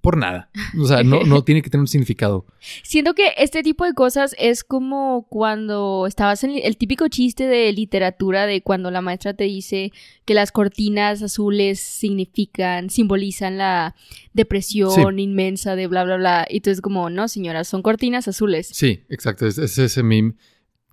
[0.00, 0.50] por nada.
[0.78, 2.46] O sea, no, no tiene que tener un significado.
[2.82, 7.72] Siento que este tipo de cosas es como cuando estabas en el típico chiste de
[7.72, 9.92] literatura de cuando la maestra te dice
[10.24, 13.94] que las cortinas azules significan, simbolizan la
[14.32, 16.46] depresión inmensa de bla, bla, bla.
[16.48, 18.68] Y tú es como, no, señora, son cortinas azules.
[18.72, 19.46] Sí, exacto.
[19.46, 20.34] Es, es ese meme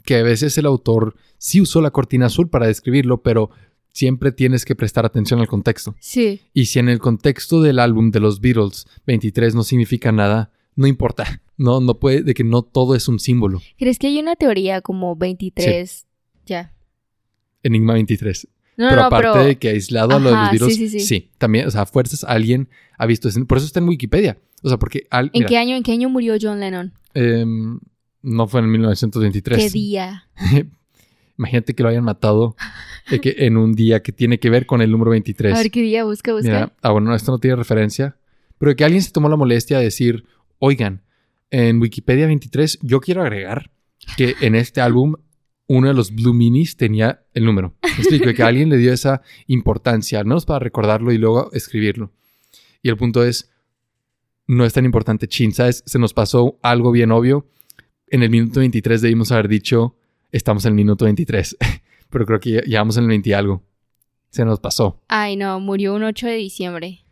[0.03, 3.49] que a veces el autor sí usó la cortina azul para describirlo, pero
[3.95, 5.95] siempre tienes que prestar atención al contexto.
[5.99, 6.41] Sí.
[6.53, 10.85] Y si en el contexto del álbum de los Beatles 23 no significa nada, no
[10.85, 11.41] importa.
[11.57, 13.61] No, no puede, de que no todo es un símbolo.
[13.77, 16.05] ¿Crees que hay una teoría como 23?
[16.45, 16.73] Ya.
[17.63, 18.47] Enigma 23.
[18.75, 21.85] pero aparte de que aislado a lo de los Beatles, sí, sí, también, o sea,
[21.85, 23.29] fuerzas alguien ha visto.
[23.47, 24.37] Por eso está en Wikipedia.
[24.61, 25.07] O sea, porque...
[25.09, 26.91] ¿En, qué año, ¿En qué año murió John Lennon?
[27.13, 27.79] Em,
[28.21, 29.57] no fue en 1923.
[29.57, 30.27] ¿Qué día?
[31.37, 32.55] Imagínate que lo hayan matado
[33.21, 35.53] que en un día que tiene que ver con el número 23.
[35.53, 36.73] A ver qué día, busca, busca.
[36.81, 38.17] ah, bueno, esto no tiene referencia.
[38.57, 40.25] Pero que alguien se tomó la molestia de decir,
[40.59, 41.03] oigan,
[41.51, 43.71] en Wikipedia 23 yo quiero agregar
[44.17, 45.15] que en este álbum
[45.67, 47.75] uno de los Blue Minis tenía el número.
[47.97, 52.11] explico, que alguien le dio esa importancia, al menos para recordarlo y luego escribirlo.
[52.81, 53.51] Y el punto es,
[54.47, 55.83] no es tan importante, chin, ¿sabes?
[55.85, 57.49] Se nos pasó algo bien obvio.
[58.07, 59.97] En el minuto 23 debimos haber dicho,
[60.35, 61.57] estamos en el minuto 23.
[62.09, 63.63] pero creo que ya, vamos en el 20 y algo.
[64.29, 65.01] Se nos pasó.
[65.07, 67.05] Ay, no, murió un 8 de diciembre.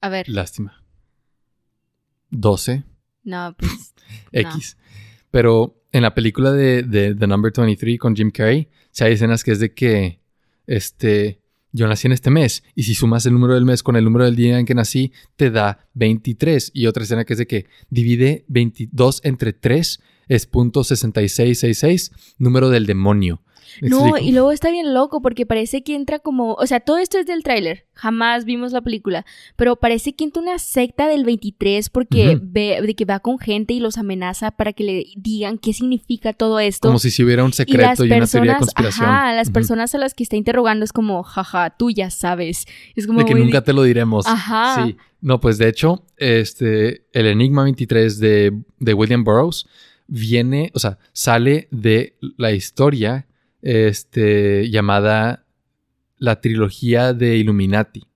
[0.00, 0.28] A ver.
[0.28, 0.84] Lástima.
[2.30, 2.84] 12.
[3.24, 3.94] No, pues.
[4.32, 4.76] X.
[5.30, 6.82] Pero en la película de,
[7.18, 10.20] The Number 23 con Jim Carrey, si hay escenas que es de que,
[10.66, 11.40] este,
[11.72, 14.24] yo nací en este mes y si sumas el número del mes con el número
[14.24, 16.70] del día en que nací, te da 23.
[16.74, 22.86] Y otra escena que es de que divide 22 entre 3 es .6666, número del
[22.86, 23.40] demonio.
[23.82, 27.18] No, y luego está bien loco porque parece que entra como, o sea, todo esto
[27.18, 29.24] es del tráiler, jamás vimos la película,
[29.56, 33.74] pero parece que entra una secta del 23 porque ve de que va con gente
[33.74, 36.88] y los amenaza para que le digan qué significa todo esto.
[36.88, 39.08] Como si si hubiera un secreto y, una teoría de conspiración.
[39.08, 42.66] Ajá, las personas a las que está interrogando es como, jaja, tú ya sabes.
[42.94, 44.26] Es como de que nunca te lo diremos.
[44.26, 44.84] Ajá.
[44.86, 44.96] Sí.
[45.20, 49.66] No, pues de hecho, este, el Enigma 23 de, de William Burroughs
[50.08, 53.28] viene, o sea, sale de la historia
[53.62, 55.44] este, llamada
[56.16, 58.08] la trilogía de Illuminati.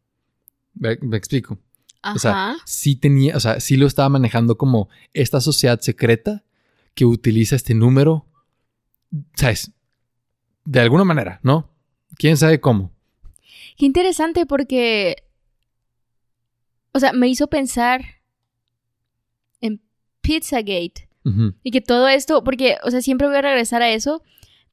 [0.75, 1.59] ¿Me, explico?
[2.03, 6.43] O sea, sí tenía, o sea, sí lo estaba manejando como esta sociedad secreta
[6.95, 8.27] que utiliza este número,
[9.35, 9.71] ¿sabes?
[10.65, 11.71] De alguna manera, ¿no?
[12.17, 12.91] ¿Quién sabe cómo?
[13.77, 15.17] Qué interesante porque,
[16.93, 18.03] o sea, me hizo pensar
[19.61, 19.81] en
[20.23, 21.09] Pizzagate.
[21.63, 24.23] Y que todo esto, porque, o sea, siempre voy a regresar a eso,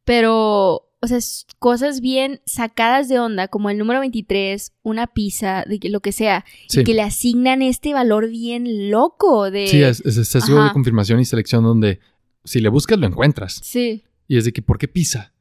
[0.04, 1.20] pero, o sea,
[1.60, 6.12] cosas bien sacadas de onda, como el número 23, una pizza, de que, lo que
[6.12, 9.68] sea, y que le asignan este valor bien loco de...
[9.68, 12.00] Sí, es, es, de confirmación y selección donde
[12.44, 13.60] si le buscas lo encuentras.
[13.64, 14.04] Sí.
[14.28, 15.34] Y es de que, ¿por qué pizza?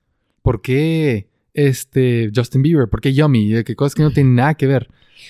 [0.42, 2.88] ¿Por qué este Justin Bieber?
[2.88, 3.64] ¿Por qué Yummy?
[3.64, 4.88] Que cosas que no tienen nada que ver.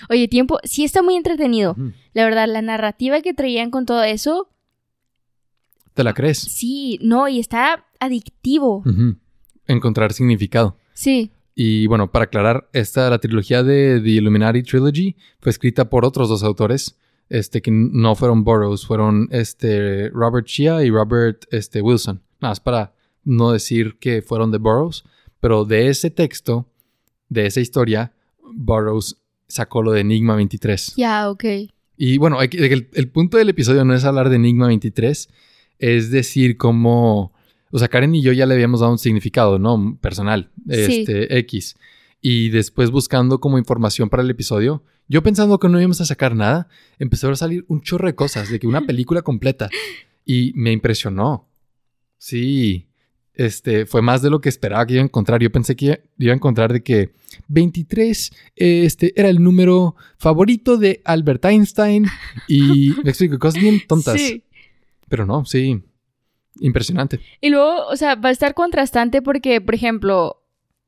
[0.09, 1.77] Oye, tiempo, sí está muy entretenido.
[2.13, 4.49] La verdad, la narrativa que traían con todo eso.
[5.99, 6.39] ¿Te la crees?
[6.39, 8.85] Sí, no, y está adictivo
[9.67, 10.77] encontrar significado.
[10.95, 11.33] Sí.
[11.57, 16.29] Y bueno, para aclarar, esta, la trilogía de The Illuminati Trilogy fue escrita por otros
[16.29, 16.97] dos autores,
[17.29, 22.23] este, que no fueron Burroughs, fueron este, Robert Shea y Robert este, Wilson.
[22.41, 25.03] Nada más para no decir que fueron de Burroughs,
[25.41, 26.71] pero de ese texto,
[27.29, 28.13] de esa historia,
[28.55, 29.17] Burroughs
[29.49, 30.95] sacó lo de Enigma 23.
[30.97, 31.45] Ya, ok.
[31.97, 35.29] Y bueno, el, el, punto del episodio no es hablar de Enigma 23,
[35.79, 37.33] es decir cómo
[37.71, 39.99] o sea, Karen y yo ya le habíamos dado un significado, ¿no?
[40.01, 41.77] Personal, este, X.
[42.21, 46.35] Y después buscando como información para el episodio, yo pensando que no íbamos a sacar
[46.35, 49.69] nada, empezó a salir un chorro de cosas, de que una película completa.
[50.25, 51.49] Y me impresionó.
[52.19, 52.89] Sí,
[53.35, 55.41] este, fue más de lo que esperaba que iba a encontrar.
[55.41, 57.13] Yo pensé que iba a encontrar de que
[57.49, 62.07] 23 este, era el número favorito de Albert Einstein
[62.49, 64.21] y me explico, cosas bien tontas.
[64.21, 64.43] Sí.
[65.09, 65.83] Pero no, sí,
[66.61, 67.21] Impresionante.
[67.41, 70.43] Y luego, o sea, va a estar contrastante porque, por ejemplo,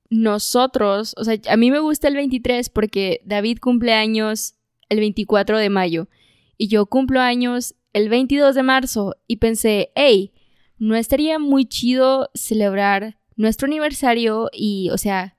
[0.09, 4.55] nosotros, o sea, a mí me gusta el 23 porque David cumple años
[4.89, 6.09] el 24 de mayo
[6.57, 10.33] y yo cumplo años el 22 de marzo y pensé, hey,
[10.79, 15.37] no estaría muy chido celebrar nuestro aniversario y, o sea,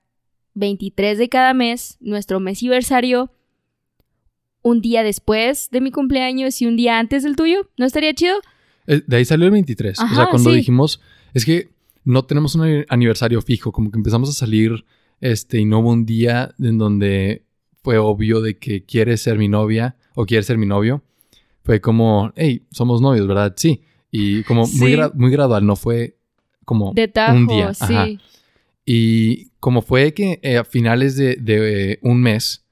[0.54, 3.30] 23 de cada mes, nuestro mesiversario,
[4.62, 8.40] un día después de mi cumpleaños y un día antes del tuyo, ¿no estaría chido?
[8.86, 9.98] Eh, de ahí salió el 23.
[9.98, 11.00] o sea, cuando dijimos,
[11.34, 11.68] es que
[12.04, 14.84] no tenemos un aniversario fijo, como que empezamos a salir,
[15.20, 17.44] este, y no hubo un día en donde
[17.82, 21.02] fue obvio de que quieres ser mi novia o quieres ser mi novio.
[21.64, 23.54] fue como, hey, somos novios, ¿verdad?
[23.56, 23.82] Sí.
[24.10, 24.96] Y como muy, Sí.
[24.96, 26.16] gra- muy gradual, no fue
[26.64, 27.72] como De tajo, un día.
[27.72, 27.84] sí.
[27.94, 28.08] Ajá.
[28.84, 32.64] Y como fue que eh, a finales de, de, eh, un mes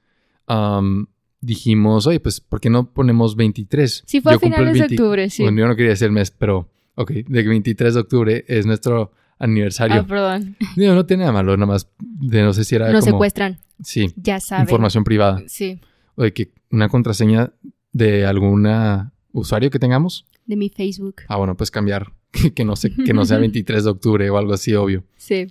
[0.47, 1.07] am,
[1.41, 4.03] dijimos, oye, pues, ¿por qué no ponemos 23?
[4.05, 5.43] Sí, fue a Yo el finales de 20 octubre, sí.
[5.43, 8.65] Bueno, yo no quería decir el mes, pero, ok, de que 23 de octubre es
[8.65, 10.01] nuestro aniversario.
[10.01, 10.55] Ah, perdón.
[10.75, 13.17] Digo, no tiene nada malo, nada más de no sé si era Nos como...
[13.17, 13.59] secuestran.
[13.83, 14.63] Sí, Ya saben.
[14.65, 15.41] información privada.
[15.47, 15.79] Sí,
[16.15, 17.51] O de que una contraseña
[17.91, 20.25] de alguna usuario que tengamos.
[20.45, 21.23] de mi Facebook.
[21.27, 22.13] Ah, bueno, pues cambiar.
[22.29, 25.03] Que, que no, sé, que no sea 23 de octubre o algo así, obvio.
[25.17, 25.47] Sí.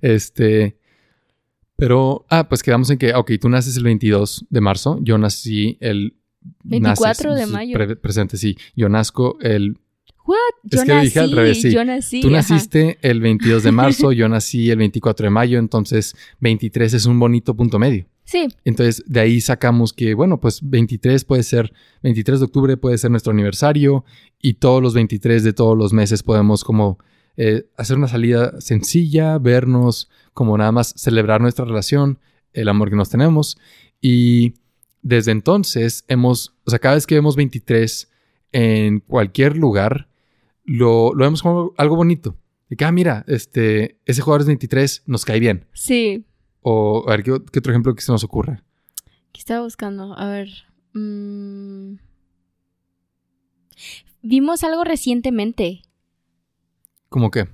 [0.00, 0.76] Este.
[1.78, 5.78] Pero, ah, pues quedamos en que, ok, tú naces el 22 de marzo, yo nací
[5.80, 6.14] el...
[6.64, 7.74] 24 de mayo.
[7.74, 8.56] pre- presente, sí.
[8.74, 9.78] Yo nazco el...
[10.26, 10.36] What?
[10.64, 11.06] Yo Es que nací.
[11.06, 11.70] dije al revés, sí.
[11.70, 12.20] Yo nací.
[12.20, 12.36] tú ajá.
[12.36, 17.18] naciste el 22 de marzo, yo nací el 24 de mayo, entonces 23 es un
[17.20, 18.06] bonito punto medio.
[18.24, 22.98] Sí, Entonces, de ahí sacamos que, bueno, pues 23 puede ser, 23 de octubre puede
[22.98, 24.04] ser nuestro aniversario
[24.42, 26.98] y todos los 23 de todos los meses podemos como
[27.40, 32.18] eh, hacer una salida sencilla, vernos, como nada más celebrar nuestra relación,
[32.52, 33.56] el amor que nos tenemos.
[34.00, 34.54] Y
[35.02, 38.10] desde entonces hemos, o sea, cada vez que vemos 23
[38.50, 40.08] en cualquier lugar,
[40.64, 42.36] lo, lo vemos como algo bonito.
[42.68, 45.64] De que, ah, mira, este, ese jugador es 23, nos cae bien.
[45.72, 46.24] sí.
[46.60, 48.64] O a ver, ¿qué, qué otro ejemplo que se nos ocurra?
[49.32, 50.18] ¿Qué estaba buscando?
[50.18, 50.48] A ver.
[50.92, 51.94] mm.
[54.22, 55.82] Vimos algo recientemente.
[57.08, 57.48] ¿Cómo qué?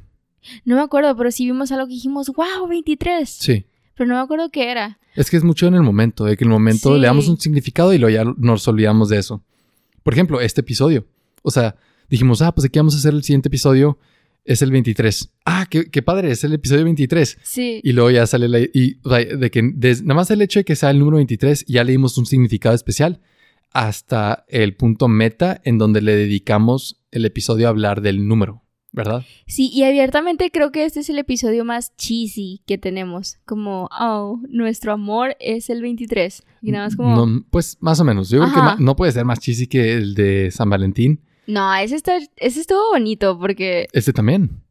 [0.65, 3.29] No me acuerdo, pero sí vimos algo que dijimos, wow, 23.
[3.29, 3.65] Sí.
[3.95, 4.99] Pero no me acuerdo qué era.
[5.15, 7.01] Es que es mucho en el momento, de que en el momento Sí.
[7.01, 9.43] le damos un significado y luego ya nos olvidamos de eso.
[10.03, 11.07] Por ejemplo, este episodio.
[11.43, 11.77] O sea,
[12.11, 13.99] dijimos, ah, pues aquí vamos a hacer el siguiente episodio.
[14.45, 15.31] Es el 23.
[15.47, 17.39] Ah, qué, qué padre, es el episodio 23.
[17.43, 17.81] Sí.
[17.83, 18.59] Y luego ya sale la...
[18.61, 21.65] Y, o sea, de que nada más el hecho de que sea el número 23,
[21.67, 23.21] ya le dimos un significado especial
[23.73, 28.63] hasta el punto meta en donde le dedicamos el episodio a hablar del número,
[28.95, 29.25] ¿verdad?
[29.47, 33.39] Sí, y abiertamente creo que este es el episodio más cheesy que tenemos.
[33.45, 36.45] Como, oh, nuestro amor es el 23.
[36.63, 38.31] Y nada más como, no, No, pues más o menos.
[38.31, 41.21] Yo creo que no puede ser más cheesy que el de San Valentín.
[41.47, 44.63] ese, está, ese estuvo bonito porque, Este también.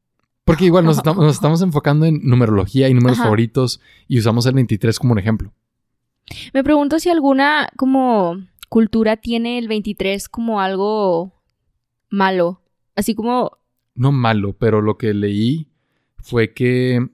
[0.45, 3.25] Porque igual nos, estamos, nos estamos enfocando en numerología y números Ajá.
[3.25, 5.53] favoritos y usamos el 23 como un ejemplo.
[6.53, 8.37] me pregunto si alguna como
[8.69, 11.33] cultura tiene el 23 como algo
[12.09, 12.61] malo.
[12.95, 13.57] Así como,
[13.95, 15.67] No malo, pero lo que leí
[16.17, 17.07] fue que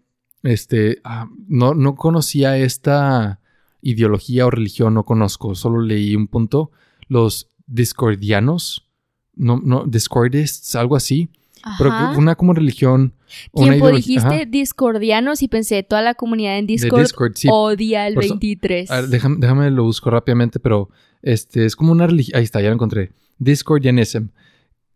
[0.44, 3.40] este, ah, no, no conocía esta
[3.82, 6.72] ideología o religión, no conozco, solo leí un punto.
[7.08, 8.88] Los discordianos,
[9.36, 11.30] no, no, discordists, algo así,
[11.78, 12.14] pero ajá.
[12.14, 13.14] que una como religión.
[13.52, 17.48] una Tiempo ideología- dijiste ajá, discordianos y pensé, toda la comunidad en Discord, Discord, sí.
[17.52, 18.90] odia el Por eso- 23.
[18.92, 20.90] A ver, déjame, déjame lo busco rápidamente, pero
[21.22, 22.38] este es como una religión.
[22.38, 23.12] Ahí está, ya lo encontré.
[23.40, 24.28] Discordianism,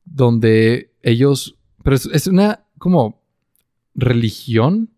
[0.05, 1.55] donde ellos.
[1.83, 3.21] Pero es, es una como
[3.95, 4.89] religión.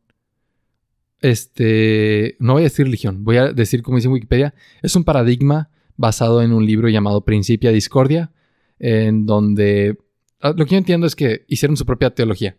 [1.21, 2.35] Este.
[2.39, 4.53] No voy a decir religión, voy a decir como dice Wikipedia.
[4.81, 8.31] Es un paradigma basado en un libro llamado Principia Discordia,
[8.79, 9.97] en donde.
[10.41, 12.57] ah, Lo que yo entiendo es que hicieron su propia teología.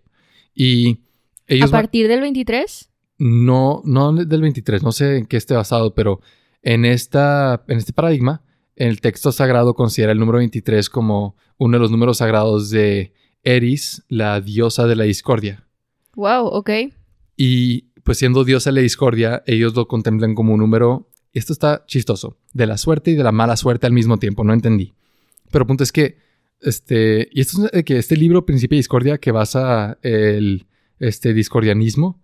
[0.55, 1.01] Y
[1.49, 1.71] ¿A ellos.
[1.71, 2.89] van- partir del 23?
[3.19, 6.21] no, no del 23, no sé en qué esté basado, pero
[6.63, 8.43] en, esta, en este paradigma,
[8.75, 13.15] el texto sagrado considera el número 23 como uno de los números sagrados de
[13.47, 15.65] Eris, la diosa de la discordia.
[16.17, 16.71] Wow, ok.
[17.37, 21.85] Y pues siendo diosa de la discordia, ellos lo contemplan como un número, esto está
[21.87, 24.95] chistoso, de la suerte y de la mala suerte al mismo tiempo, no entendí.
[25.51, 26.19] Pero el punto es que,
[26.61, 30.67] este, y esto es que este libro, Principio de Discordia, que basa el
[30.99, 32.21] este, discordianismo,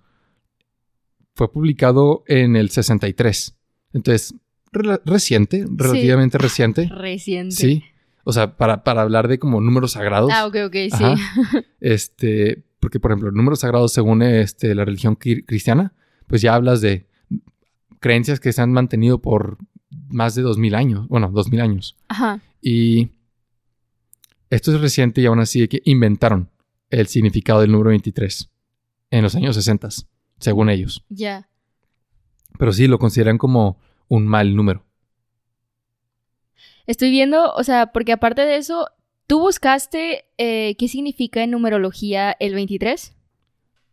[1.35, 3.57] fue publicado en el 63.
[3.93, 4.35] Entonces,
[5.05, 6.89] reciente, relativamente reciente.
[6.89, 7.55] Reciente.
[7.55, 7.85] Sí.
[8.25, 10.31] O sea, para, para hablar de como números sagrados.
[10.33, 11.63] Ah, ok, ok, sí.
[11.81, 15.93] Este, porque por ejemplo, números sagrados según este, la religión cri- cristiana,
[16.29, 17.09] pues ya hablas de
[18.01, 19.59] creencias que se han mantenido por
[20.09, 21.97] más de 2000 años, bueno, 2000 años.
[22.09, 22.41] Ajá.
[22.61, 23.11] Y
[24.51, 26.51] esto es reciente y aún así que inventaron
[26.91, 28.51] el significado del número 23
[29.11, 29.89] en los años 60,
[30.39, 31.05] según ellos.
[31.09, 31.49] Ya.
[32.59, 34.85] Pero sí lo consideran como un mal número.
[36.87, 38.89] Estoy viendo, o sea, porque aparte de eso,
[39.27, 43.15] ¿tú buscaste eh, qué significa en numerología el 23?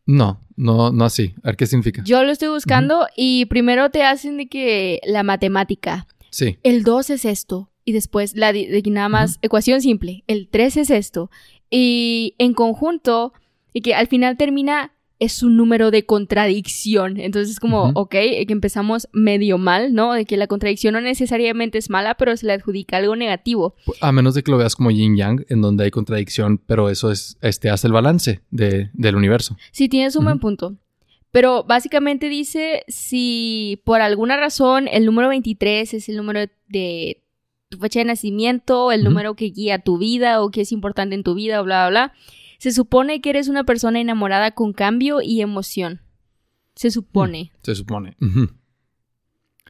[0.06, 1.36] No, no, no así.
[1.44, 2.02] A ver qué significa.
[2.04, 6.08] Yo lo estoy buscando y primero te hacen de que la matemática.
[6.32, 6.58] Sí.
[6.64, 7.70] El 2 es esto.
[7.86, 10.24] Y después la de que nada más ecuación simple.
[10.28, 11.30] El 3 es esto.
[11.70, 13.34] Y en conjunto,
[13.74, 17.20] y que al final termina es un número de contradicción.
[17.20, 18.00] Entonces es como, Ujú.
[18.00, 20.14] ok, que empezamos medio mal, ¿no?
[20.14, 23.76] De que la contradicción no necesariamente es mala, pero se le adjudica algo negativo.
[24.02, 27.12] A menos de que lo veas como yin yang, en donde hay contradicción, pero eso
[27.12, 29.58] es, este, hace el balance de- del universo.
[29.72, 30.42] Sí, tienes un buen Ujú.
[30.42, 30.76] punto.
[31.32, 36.40] Pero básicamente dice, si por alguna razón el número 23 es el número
[36.70, 37.22] de
[37.70, 39.10] tu fecha de nacimiento, el Ujú.
[39.10, 42.14] número que guía tu vida o que es importante en tu vida, bla, bla, bla,
[42.60, 46.02] se supone que eres una persona enamorada con cambio y emoción.
[46.76, 47.52] Se supone.
[47.64, 48.16] Se supone.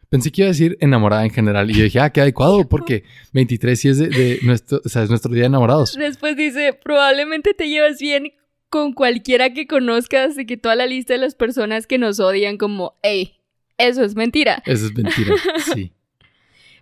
[0.10, 1.70] Pensé que iba a decir enamorada en general.
[1.70, 5.04] Y yo dije, ah, qué adecuado, porque 23 sí es de, de nuestro, o sea,
[5.04, 5.96] es nuestro día de enamorados.
[5.96, 8.34] Después dice, probablemente te llevas bien
[8.70, 12.58] con cualquiera que conozcas de que toda la lista de las personas que nos odian
[12.58, 13.40] como, hey,
[13.78, 14.64] eso es mentira.
[14.66, 15.36] Eso es mentira.
[15.74, 15.94] Sí.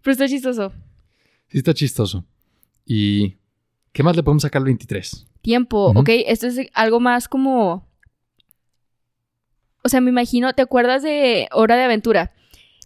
[0.02, 0.72] Pero está chistoso.
[1.50, 2.26] Sí está chistoso.
[2.86, 3.36] ¿Y
[3.98, 5.26] qué más le podemos sacar al 23?
[5.42, 6.02] Tiempo, Ujú.
[6.02, 6.10] ¿ok?
[6.28, 7.88] Esto es algo más como...
[9.84, 12.32] O sea, me imagino, ¿te acuerdas de Hora de Aventura?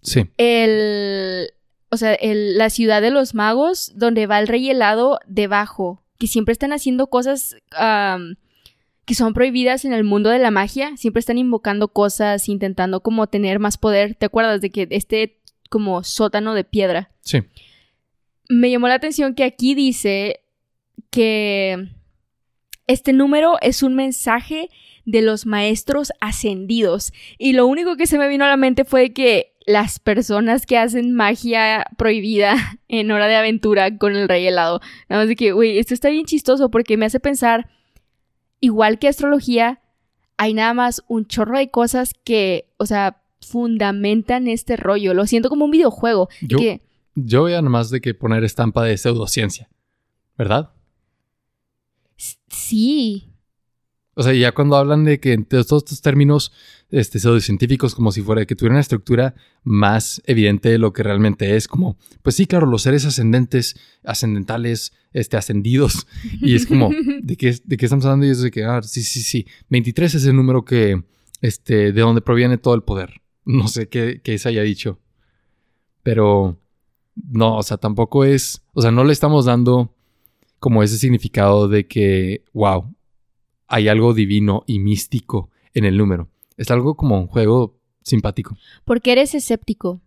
[0.01, 0.29] Sí.
[0.37, 1.49] El...
[1.89, 6.27] O sea, el- la ciudad de los magos, donde va el rey helado debajo, que
[6.27, 7.57] siempre están haciendo cosas
[9.03, 13.27] que son prohibidas en el mundo de la magia, siempre están invocando cosas, intentando como
[13.27, 14.15] tener más poder.
[14.15, 15.39] ¿Te acuerdas de que este
[15.69, 17.11] como sótano de piedra?
[17.21, 17.39] Sí.
[18.47, 20.40] me llamó la atención que aquí dice
[21.09, 21.89] que
[22.87, 24.69] este número es un mensaje
[25.05, 27.13] de los maestros ascendidos.
[27.37, 30.77] Y lo único que se me vino a la mente fue que las personas que
[30.77, 32.55] hacen magia prohibida
[32.87, 34.81] en hora de aventura con el rey helado.
[35.09, 37.69] Nada más de que, güey, esto está bien chistoso porque me hace pensar,
[38.59, 39.81] igual que astrología,
[40.37, 45.13] hay nada más un chorro de cosas que, o sea, fundamentan este rollo.
[45.13, 46.29] Lo siento como un videojuego.
[46.41, 46.81] Yo, que,
[47.15, 49.69] yo voy a nomás de que poner estampa de pseudociencia.
[50.37, 50.71] ¿Verdad?
[52.49, 53.33] Sí,
[54.13, 56.51] O sea, ya cuando hablan de que todos estos términos
[56.89, 61.55] este, pseudocientíficos, como si fuera que tuviera una estructura más evidente de lo que realmente
[61.55, 66.05] es, como, pues sí, claro, los seres ascendentes, ascendentales, este, ascendidos,
[66.41, 66.89] y es como,
[67.21, 68.25] ¿de qué, de qué estamos hablando?
[68.25, 71.01] Y es de que, ah, sí, sí, sí, 23 es el número que,
[71.41, 73.21] este, de donde proviene todo el poder.
[73.45, 74.99] No sé qué, qué se haya dicho,
[76.03, 76.59] pero
[77.15, 79.95] no, o sea, tampoco es, o sea, no le estamos dando
[80.61, 82.93] como ese significado de que, wow,
[83.67, 86.29] hay algo divino y místico en el número.
[86.55, 88.55] Es algo como un juego simpático.
[88.85, 90.01] porque eres escéptico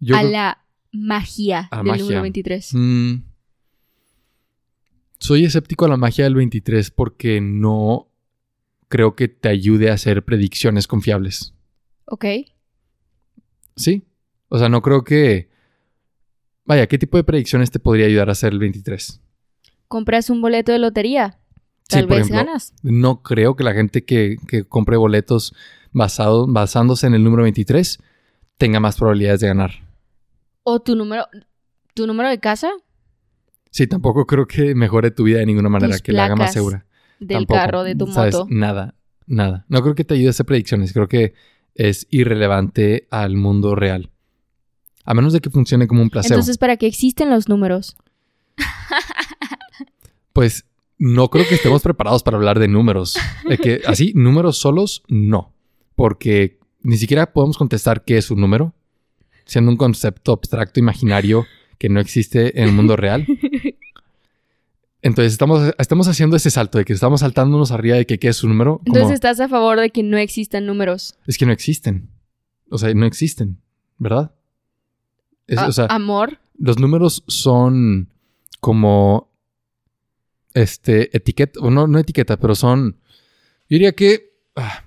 [0.00, 2.02] Yo a creo- la magia A del magia.
[2.04, 2.70] número 23.
[2.74, 3.14] Mm.
[5.18, 8.08] soy escéptico a la magia del 23 porque no
[8.88, 11.52] creo que te ayude a hacer predicciones confiables.
[12.06, 12.24] ¿Ok?
[13.76, 14.02] ¿Sí?
[14.48, 15.50] O sea, no creo que...
[16.64, 19.20] Vaya, ¿qué tipo de predicciones te podría ayudar a hacer el 23?
[19.90, 21.40] Compras un boleto de lotería.
[21.88, 22.74] Tal vez ejemplo, ganas.
[22.84, 25.52] No creo que la gente que, que compre boletos
[25.90, 27.98] basado, basándose en el número 23
[28.56, 29.72] tenga más probabilidades de ganar.
[30.62, 31.26] O tu número,
[31.92, 32.70] tu número de casa
[33.72, 36.52] Sí, tampoco creo que mejore tu vida de ninguna manera, Tus que la haga más
[36.52, 36.86] segura.
[37.18, 38.34] del Tampoco, carro, de tu ¿sabes?
[38.36, 38.46] moto.
[38.48, 38.94] Nada,
[39.26, 39.64] nada.
[39.68, 40.92] No creo que te ayude a hacer predicciones.
[40.92, 41.34] Creo que
[41.74, 44.10] es irrelevante al mundo real.
[45.04, 46.34] A menos de que funcione como un placebo.
[46.34, 47.96] Entonces, ¿para qué existen los números?
[50.32, 50.64] Pues
[50.98, 53.16] no creo que estemos preparados para hablar de números.
[53.48, 55.52] De que así, números solos, no.
[55.94, 58.72] Porque ni siquiera podemos contestar qué es un número,
[59.44, 61.46] siendo un concepto abstracto, imaginario,
[61.78, 63.26] que no existe en el mundo real.
[65.02, 68.44] Entonces estamos, estamos haciendo ese salto de que estamos saltándonos arriba de que qué es
[68.44, 68.78] un número.
[68.78, 71.14] como- Entonces, ¿estás a favor de que no existan números?
[71.26, 72.10] Es que no existen.
[72.70, 73.58] O sea, no existen,
[73.96, 74.32] ¿verdad?
[75.46, 76.38] Es- o sea, amor.
[76.58, 78.10] los números son
[78.60, 79.30] como
[80.54, 82.98] este etiqueta, o no, no etiqueta, pero son,
[83.68, 84.84] yo diría que ah,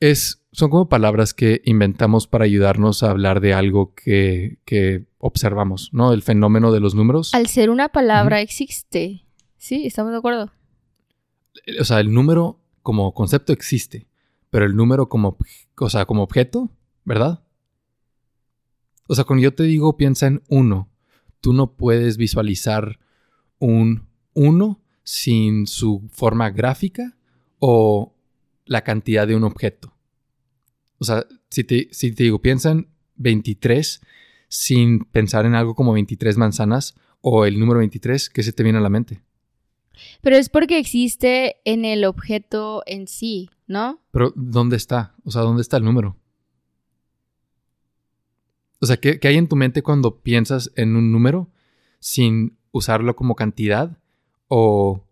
[0.00, 5.90] es, son como palabras que inventamos para ayudarnos a hablar de algo que, que observamos,
[5.92, 6.12] ¿no?
[6.12, 7.34] El fenómeno de los números.
[7.34, 9.24] Al ser una palabra existe.
[9.56, 10.52] Sí, estamos de acuerdo.
[11.80, 14.06] O sea, el número como concepto existe,
[14.50, 15.36] pero el número como,
[15.78, 16.70] o sea, como objeto,
[17.04, 17.42] ¿verdad?
[19.08, 20.88] O sea, cuando yo te digo piensa en uno,
[21.40, 22.98] tú no puedes visualizar
[23.58, 27.16] un uno sin su forma gráfica
[27.58, 28.14] o
[28.64, 29.94] la cantidad de un objeto.
[30.98, 34.00] O sea, si te, si te digo piensa en 23
[34.48, 38.78] sin pensar en algo como 23 manzanas o el número 23, ¿qué se te viene
[38.78, 39.22] a la mente?
[40.20, 44.00] Pero es porque existe en el objeto en sí, ¿no?
[44.10, 45.14] Pero, ¿dónde está?
[45.24, 46.16] O sea, ¿dónde está el número?
[48.80, 51.48] O sea, ¿qué, qué hay en tu mente cuando piensas en un número
[51.98, 53.98] sin usarlo como cantidad
[54.48, 55.04] o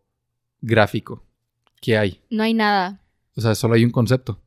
[0.60, 1.24] gráfico?
[1.80, 2.20] ¿Qué hay?
[2.30, 3.00] No hay nada.
[3.36, 4.40] O sea, solo hay un concepto.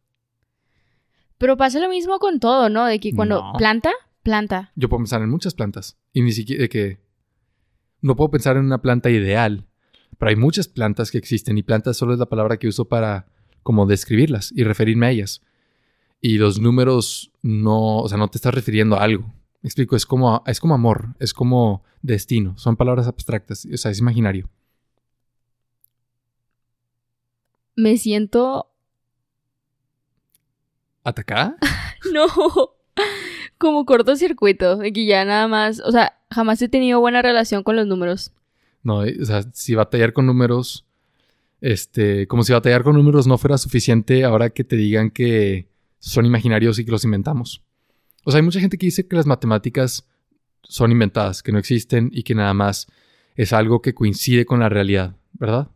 [1.37, 2.85] Pero pasa lo mismo con todo, ¿no?
[2.85, 3.53] De que cuando No.
[3.57, 3.91] planta,
[4.23, 4.71] planta.
[4.75, 5.97] Yo puedo pensar en muchas plantas.
[6.13, 6.99] Y ni siquiera de que...
[8.01, 9.65] No puedo pensar en una planta ideal.
[10.17, 11.57] Pero hay muchas plantas que existen.
[11.57, 13.27] Y planta solo es la palabra que uso para
[13.61, 15.41] como describirlas y referirme a ellas.
[16.21, 17.99] Y los números no...
[17.99, 19.33] O sea, no te estás refiriendo a algo.
[19.61, 19.95] Me explico.
[19.95, 21.15] Es como, es como amor.
[21.19, 22.57] Es como destino.
[22.57, 23.65] Son palabras abstractas.
[23.71, 24.49] O sea, es imaginario.
[27.75, 28.69] Me siento...
[31.03, 31.57] ¿Atacada?
[32.13, 32.27] No.
[33.57, 34.77] Como cortocircuito.
[34.77, 35.81] De que ya nada más...
[35.81, 38.33] O sea, jamás he tenido buena relación con los números.
[38.83, 40.85] No, o sea, si batallar con números,
[41.59, 45.67] este, como si batallar con números no fuera suficiente ahora que te digan que
[45.99, 47.63] son imaginarios y que los inventamos.
[48.23, 50.07] O sea, hay mucha gente que dice que las matemáticas
[50.63, 52.87] son inventadas, que no existen y que nada más
[53.35, 55.69] es algo que coincide con la realidad, ¿verdad?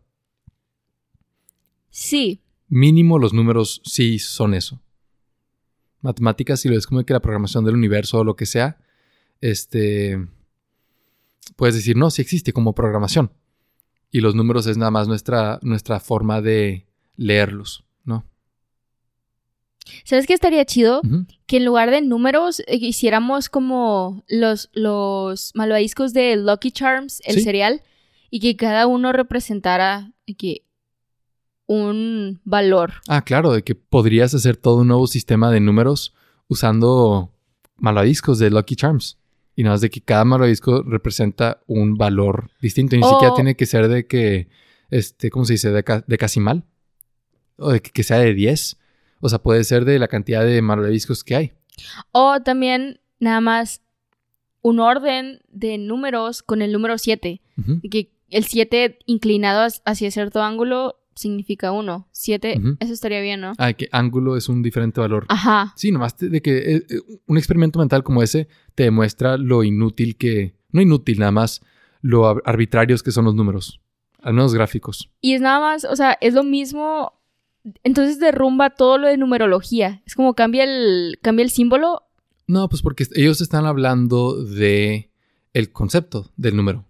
[1.90, 2.42] Sí.
[2.68, 4.82] Mínimo los números sí son eso.
[6.02, 8.80] Matemáticas, si lo es como que la programación del universo o lo que sea,
[9.40, 10.28] este,
[11.56, 13.32] puedes decir, no, sí existe como programación.
[14.10, 17.86] Y los números es nada más nuestra, nuestra forma de leerlos.
[20.06, 21.02] ¿Sabes qué estaría chido?
[21.48, 27.36] Que en lugar de números eh, hiciéramos como los, los malvaviscos de Lucky Charms, el
[27.36, 27.42] Sí.
[27.44, 27.82] cereal,
[28.30, 30.64] y que cada uno representara de que
[31.68, 32.94] un valor.
[33.08, 36.14] Ah, claro, de que podrías hacer todo un nuevo sistema de números
[36.48, 37.32] usando
[37.78, 39.18] malvadiscos de Lucky Charms.
[39.56, 42.96] Y nada más de que cada malvadisco representa un valor distinto.
[42.96, 44.50] Y ni O- siquiera tiene que ser de que,
[44.90, 45.72] este, ¿cómo se dice?
[45.72, 46.66] De, ca- decimal.
[47.58, 48.78] O de que, que sea de 10.
[49.22, 51.52] O sea, puede ser de la cantidad de malvaviscos que hay.
[52.12, 53.82] O también nada más
[54.62, 57.42] un orden de números con el número 7.
[57.58, 57.82] Ujú.
[57.90, 62.08] Que el 7 inclinado hac- hacia cierto ángulo significa 1.
[62.12, 62.78] 7, Ujú.
[62.80, 63.54] eso estaría bien, ¿no?
[63.58, 65.26] Ah, que ángulo es un diferente valor.
[65.30, 65.74] Ajá.
[65.76, 70.18] Sí, nomás de que eh, eh, un experimento mental como ese te demuestra lo inútil
[70.18, 70.56] que...
[70.72, 71.62] No inútil, nada más
[72.02, 73.82] lo ar- arbitrarios que son los números.
[74.22, 75.10] Al menos gráficos.
[75.20, 77.14] Y es nada más, o sea, es lo mismo.
[77.84, 80.02] Entonces derrumba todo lo de numerología.
[80.06, 82.04] Es como cambia el, cambia el símbolo.
[82.48, 85.12] No, pues porque ellos están hablando de
[85.54, 86.86] el concepto del número.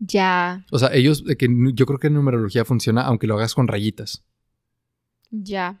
[0.00, 3.54] Ya, O sea, ellos, de que yo creo que la numerología funciona aunque lo hagas
[3.54, 4.24] con rayitas.
[5.30, 5.80] ya.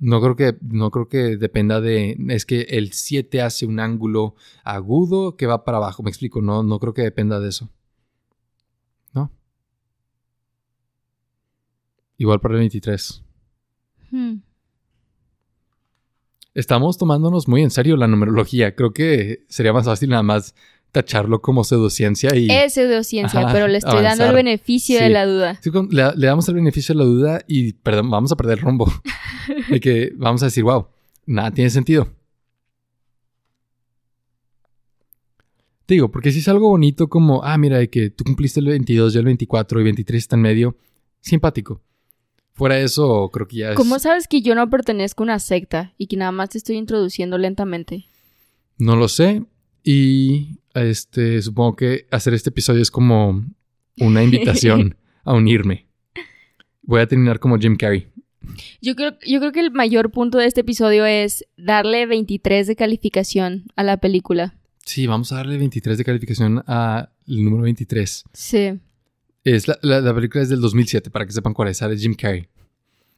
[0.00, 4.34] No creo que, no creo que dependa de, es que el 7 hace un ángulo
[4.64, 6.02] agudo que va para abajo.
[6.02, 7.70] Me explico, no, no creo que dependa de eso.
[9.12, 9.30] ¿No?
[12.18, 13.22] Igual para el 23.
[14.10, 14.36] Hmm.
[16.54, 18.74] Estamos tomándonos muy en serio la numerología.
[18.74, 20.54] Creo que sería más fácil nada más
[20.92, 22.48] tacharlo como pseudociencia y...
[22.50, 25.58] Es pseudociencia, Ajá, pero le estoy dando el beneficio de la duda.
[25.62, 28.58] Sí, con- le, le damos el beneficio de la duda y perdón, vamos a perder
[28.58, 28.92] el rumbo.
[29.70, 30.88] de que vamos a decir, wow,
[31.24, 32.08] nada tiene sentido.
[35.86, 38.66] Te digo, porque si es algo bonito como, ah, mira, de que tú cumpliste el
[38.66, 40.76] 22, yo el 24 y 23 está en medio,
[41.20, 41.80] simpático.
[42.54, 43.76] Fuera de eso, creo que ya es...
[43.76, 46.76] ¿Cómo sabes que yo no pertenezco a una secta y que nada más te estoy
[46.76, 48.06] introduciendo lentamente?
[48.78, 49.44] No lo sé.
[49.82, 53.44] Y este, supongo que hacer este episodio es como
[53.98, 55.86] una invitación a unirme.
[56.82, 58.08] Voy a terminar como Jim Carrey.
[58.80, 62.76] Yo creo, yo creo que el mayor punto de este episodio es darle 23 de
[62.76, 64.54] calificación a la película.
[64.84, 68.24] Sí, vamos a darle 23 de calificación al número 23.
[68.32, 68.80] Sí.
[69.44, 72.14] Es la, la- la película es del 2007, para que sepan cuál es, sale Jim
[72.14, 72.48] Carrey.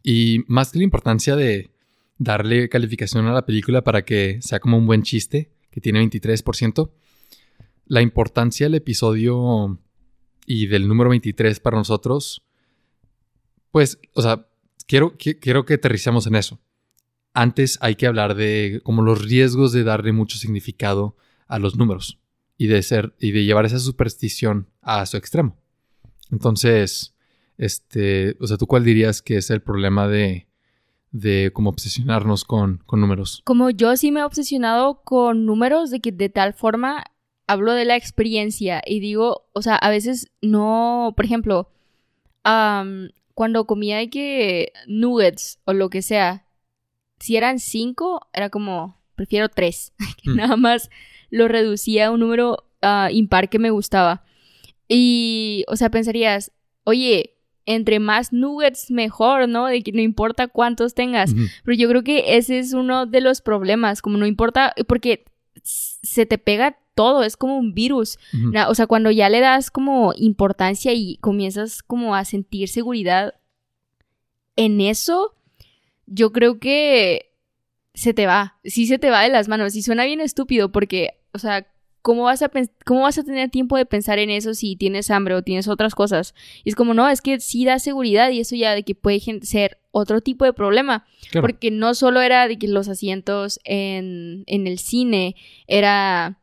[0.03, 1.71] Y más que la importancia de
[2.19, 6.91] darle calificación a la película para que sea como un buen chiste, que tiene 23%,
[7.87, 9.79] la importancia del episodio
[10.47, 12.43] y del número 23 para nosotros,
[13.71, 14.47] pues, o sea,
[14.87, 16.61] quiero, qui- quiero que aterricemos en eso.
[17.35, 21.17] Antes hay que hablar de como los riesgos de darle mucho significado
[21.49, 22.21] a los números
[22.57, 25.59] y de ser y de llevar esa superstición a su extremo.
[26.31, 27.15] Entonces,
[27.59, 30.49] este, o sea, ¿tú cuál dirías que es el problema de,
[31.13, 33.43] de como obsesionarnos con, con números?
[33.45, 37.05] Como yo sí me he obsesionado con números de que de tal forma
[37.47, 41.71] hablo de la experiencia y digo, o sea, a veces no, por ejemplo,
[42.43, 46.47] am, cuando comía de que nuggets o lo que sea,
[47.21, 50.37] si eran cinco, era como, prefiero tres, que Mm.
[50.37, 50.91] nada más
[51.31, 54.25] lo reducía a un número ah, impar que me gustaba.
[54.89, 56.53] Y, o sea, pensarías,
[56.85, 59.67] oye, entre más nuggets mejor, ¿no?
[59.67, 61.35] De que no importa cuántos tengas.
[61.65, 65.25] Pero yo creo que ese es uno de los problemas, como no importa, porque
[65.63, 68.19] se te pega todo, es como un virus.
[68.69, 73.35] O sea, cuando ya le das como importancia y comienzas como a sentir seguridad,
[74.57, 75.35] en eso,
[76.07, 77.33] yo creo que
[77.95, 81.21] se te va, sí se te va de las manos y suena bien estúpido porque,
[81.33, 81.67] o sea,
[82.05, 82.51] ¿cómo vas a,
[82.85, 85.95] cómo vas a tener tiempo de pensar en eso si tienes hambre o tienes otras
[85.95, 86.35] cosas?
[86.63, 89.21] Y es como, no, es que sí da seguridad y eso ya de que puede
[89.41, 91.07] ser otro tipo de problema.
[91.41, 95.35] Porque no solo era de que los asientos en, en el cine,
[95.67, 96.41] era,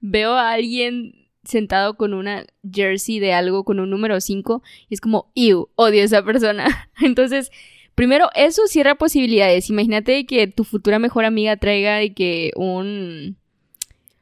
[0.00, 5.02] veo a alguien sentado con una jersey de algo con un número 5 y es
[5.02, 6.90] como, ew, odio a esa persona.
[7.02, 7.50] Entonces,
[7.94, 9.68] primero, eso cierra posibilidades.
[9.68, 13.36] Imagínate que tu futura mejor amiga traiga de que un...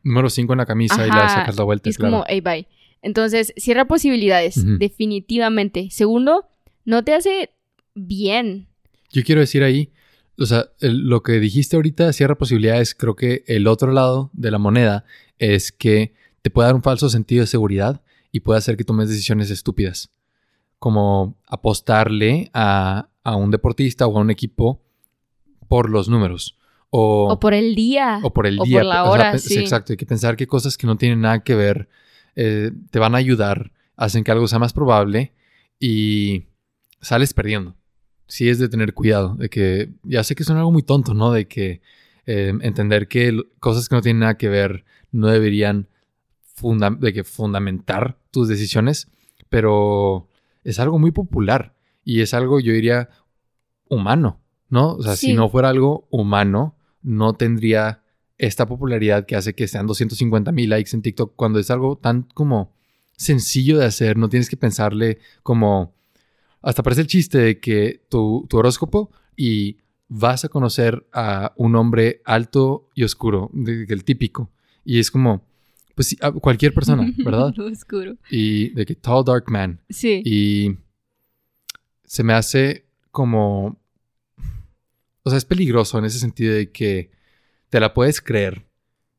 [0.08, 1.90] Número 5 en la camisa y la sacas la vuelta.
[1.90, 2.66] Es como, hey, bye.
[3.02, 5.88] Entonces, cierra posibilidades, definitivamente.
[5.90, 6.48] Segundo,
[6.84, 7.50] no te hace
[7.94, 8.68] bien.
[9.10, 9.92] Yo quiero decir ahí,
[10.38, 12.94] o sea, lo que dijiste ahorita cierra posibilidades.
[12.94, 15.04] Creo que el otro lado de la moneda
[15.38, 18.02] es que te puede dar un falso sentido de seguridad
[18.32, 20.10] y puede hacer que tomes decisiones estúpidas,
[20.78, 24.82] como apostarle a, un deportista o a un equipo
[25.68, 26.57] por los números.
[26.90, 28.20] O, por el día.
[28.22, 28.78] O por el día.
[28.78, 29.58] Por la hora, sí.
[29.58, 29.92] Exacto.
[29.92, 31.88] Hay que pensar que cosas que no tienen nada que ver
[32.34, 35.34] eh, te van a ayudar, hacen que algo sea más probable
[35.80, 36.44] y
[37.00, 37.74] sales perdiendo.
[38.26, 41.32] Sí es de tener cuidado, de que ya sé que suena algo muy tonto, ¿no?
[41.32, 41.80] De que
[42.26, 45.88] eh, entender que cosas que no tienen nada que ver no deberían
[47.00, 49.08] de que fundamentar tus decisiones,
[49.48, 50.28] pero
[50.64, 51.74] es algo muy popular
[52.04, 53.08] y es algo, yo diría,
[53.88, 54.94] humano, ¿no?
[54.94, 56.76] O sea, si no fuera algo humano,
[57.08, 58.02] no tendría
[58.36, 62.28] esta popularidad que hace que sean 250 mil likes en TikTok cuando es algo tan
[62.34, 62.72] como
[63.16, 65.94] sencillo de hacer, no tienes que pensarle como,
[66.62, 69.78] hasta parece el chiste de que tu, tu horóscopo y
[70.08, 74.50] vas a conocer a un hombre alto y oscuro, del típico.
[74.84, 75.42] Y es como,
[75.94, 77.58] pues cualquier persona, ¿verdad?
[77.58, 78.16] Oscuro.
[78.30, 79.80] Y de que Tall Dark Man.
[79.88, 80.22] Sí.
[80.24, 80.76] Y
[82.04, 83.78] se me hace como...
[85.28, 87.10] O sea, es peligroso en ese sentido de que
[87.68, 88.66] te la puedes creer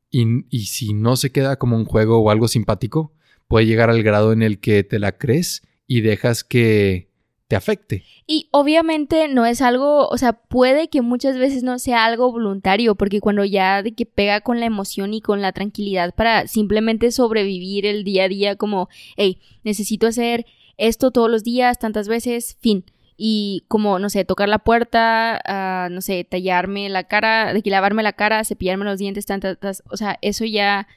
[0.09, 3.13] y, y si no se queda como un juego o algo simpático,
[3.47, 7.09] puede llegar al grado en el que te la crees y dejas que
[7.47, 8.03] te afecte.
[8.27, 12.93] Y obviamente no es algo, o sea, puede que muchas veces no sea algo voluntario,
[12.93, 17.11] porque cuando ya de que pega con la emoción y con la tranquilidad para simplemente
[17.11, 18.87] sobrevivir el día a día como,
[19.17, 20.45] hey, necesito hacer
[20.77, 22.85] esto todos los días, tantas veces, fin.
[23.21, 27.69] Y como, no sé, tocar la puerta, uh, no sé, tallarme la cara, de que
[27.69, 30.87] lavarme la cara, cepillarme los dientes, tantas, o sea, eso ya,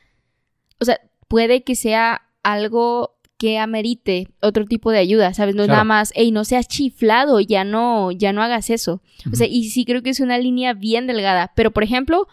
[0.78, 5.56] o sea, puede que sea algo que amerite otro tipo de ayuda, ¿sabes?
[5.56, 9.02] No es nada más, hey, no seas chiflado, ya no, ya no hagas eso.
[9.32, 11.50] O sea, y sí creo que es una línea bien delgada.
[11.56, 12.28] Pero, por ejemplo,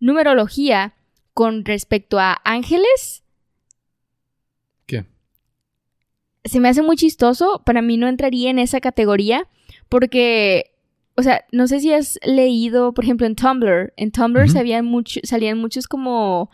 [0.00, 0.94] numerología
[1.32, 3.22] con respecto a ángeles.
[4.86, 5.04] ¿Qué?
[6.44, 7.62] Se me hace muy chistoso.
[7.64, 9.48] Para mí no entraría en esa categoría
[9.88, 10.72] porque
[11.18, 13.92] o sea, no sé si has leído, por ejemplo, en Tumblr.
[13.96, 16.48] En Tumblr salían muchos como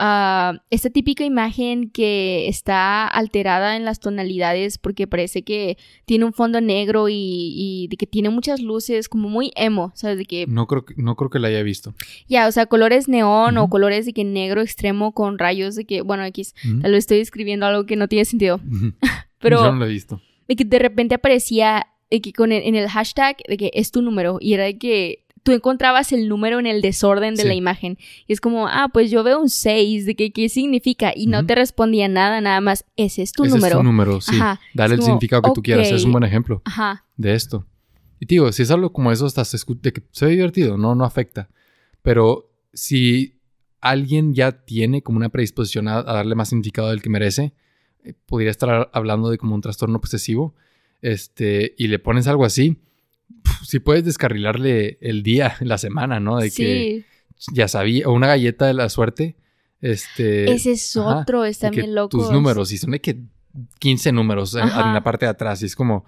[0.00, 6.32] Ah, esta típica imagen que está alterada en las tonalidades porque parece que tiene un
[6.32, 10.16] fondo negro y, de que tiene muchas luces, como muy emo, ¿sabes?
[10.16, 10.46] De que...
[10.46, 11.94] No creo que, no creo que la haya visto.
[12.28, 16.02] Ya, o sea, colores neón o colores de que negro extremo con rayos de que,
[16.02, 16.44] bueno, aquí
[16.80, 18.60] tal vez estoy escribiendo algo que no tiene sentido.
[19.40, 19.64] Pero...
[19.64, 20.22] Yo no lo he visto.
[20.46, 24.00] De que de repente aparecía de que con en el hashtag de que es tu
[24.00, 27.98] número y era de que tú encontrabas el número en el desorden de la imagen.
[28.26, 31.12] Y es como, ah, pues yo veo un 6, ¿de qué, qué significa?
[31.14, 33.66] Y no te respondía nada, nada más, ese es tu número.
[33.66, 34.38] Ese es tu número, sí.
[34.74, 36.62] Dale el significado que tú quieras, es un buen ejemplo
[37.16, 37.66] de esto.
[38.20, 40.94] Y digo, si es algo como eso, hasta se, de que se ve divertido, no,
[40.94, 41.48] no afecta.
[42.02, 43.40] Pero si
[43.80, 47.52] alguien ya tiene como una predisposición a, darle más significado del que merece,
[48.04, 50.54] eh, podría estar hablando de como un trastorno posesivo,
[51.00, 52.80] este, y le pones algo así,
[53.64, 56.38] si puedes descarrilarle el día, la semana, ¿no?
[56.38, 57.04] De que
[57.52, 59.36] ya sabía, o una galleta de la suerte.
[59.80, 60.50] Este.
[60.50, 62.16] Ese es otro, está bien loco.
[62.16, 63.20] Tus números, y son de que
[63.78, 66.04] 15 números en, la parte de atrás, y es como.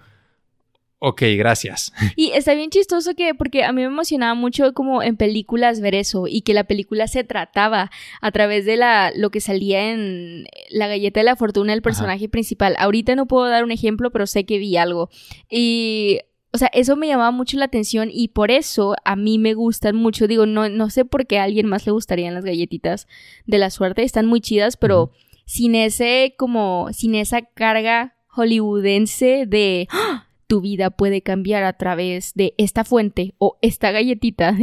[1.03, 1.91] Ok, gracias.
[2.15, 5.95] Y está bien chistoso que, porque a mí me emocionaba mucho como en películas ver
[5.95, 7.89] eso y que la película se trataba
[8.21, 12.29] a través de la, lo que salía en la galleta de la fortuna del personaje
[12.29, 12.75] principal.
[12.77, 15.09] Ahorita no puedo dar un ejemplo, pero sé que vi algo.
[15.49, 16.19] Y
[16.53, 19.95] o sea, eso me llamaba mucho la atención y por eso a mí me gustan
[19.95, 20.27] mucho.
[20.27, 23.07] Digo, no, no sé por qué a alguien más le gustarían las galletitas
[23.45, 24.03] de la suerte.
[24.03, 25.11] Están muy chidas, pero
[25.45, 30.27] sin ese, como, sin esa carga hollywoodense de ¡Ah!
[30.47, 34.57] tu vida puede cambiar a través de esta fuente o esta galletita.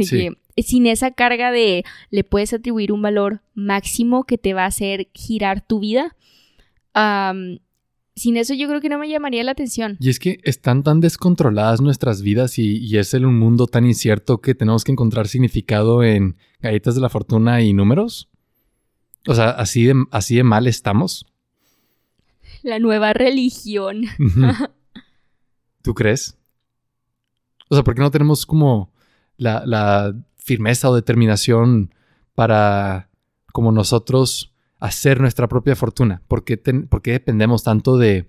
[0.57, 5.09] sin esa carga de le puedes atribuir un valor máximo que te va a hacer
[5.13, 6.15] girar tu vida
[8.19, 9.97] sin eso yo creo que no me llamaría la atención.
[9.99, 13.85] Y es que están tan descontroladas nuestras vidas y, y es el un mundo tan
[13.85, 18.29] incierto que tenemos que encontrar significado en galletas de la fortuna y números.
[19.27, 21.25] O sea, así de, así de mal estamos.
[22.61, 24.03] La nueva religión.
[25.81, 26.37] ¿Tú crees?
[27.69, 28.91] O sea, ¿por qué no tenemos como
[29.37, 31.93] la, la firmeza o determinación
[32.35, 33.09] para,
[33.53, 36.21] como nosotros, hacer nuestra propia fortuna?
[36.27, 38.27] ¿Por qué, ten- por qué dependemos tanto de,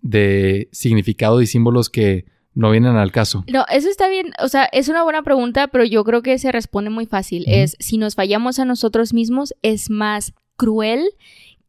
[0.00, 3.44] de significado y símbolos que no vienen al caso?
[3.50, 6.52] No, eso está bien, o sea, es una buena pregunta, pero yo creo que se
[6.52, 7.44] responde muy fácil.
[7.46, 11.04] Es, si nos fallamos a nosotros mismos, es más cruel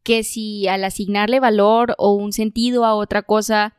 [0.02, 3.74] que si al asignarle valor o un sentido a otra cosa,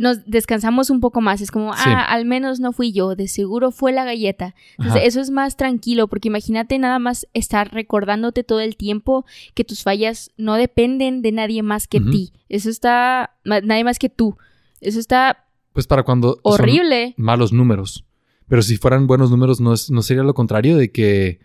[0.00, 1.40] nos descansamos un poco más.
[1.40, 1.82] Es como, Sí.
[1.86, 4.54] ah, al menos no fui yo, de seguro fue la galleta.
[4.72, 5.04] Entonces, Ajá.
[5.04, 9.24] eso es más tranquilo, porque imagínate nada más estar recordándote todo el tiempo
[9.54, 12.32] que tus fallas no dependen de nadie más que ti.
[12.48, 14.36] Eso está, nadie más que tú.
[14.80, 17.14] Eso está Pues para cuando son horrible.
[17.16, 18.04] malos números.
[18.48, 21.40] Pero si fueran buenos números, ¿no, es- ¿no sería lo contrario de que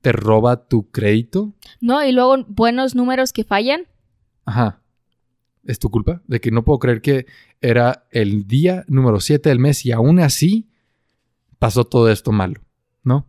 [0.00, 1.52] te roba tu crédito?
[1.80, 3.82] No, y luego buenos números que fallan.
[4.46, 4.77] Ajá.
[5.68, 6.22] ¿Es tu culpa?
[6.26, 7.26] De que no puedo creer que
[7.60, 10.66] era el día número 7 del mes y aún así
[11.58, 12.62] pasó todo esto malo,
[13.02, 13.28] ¿no?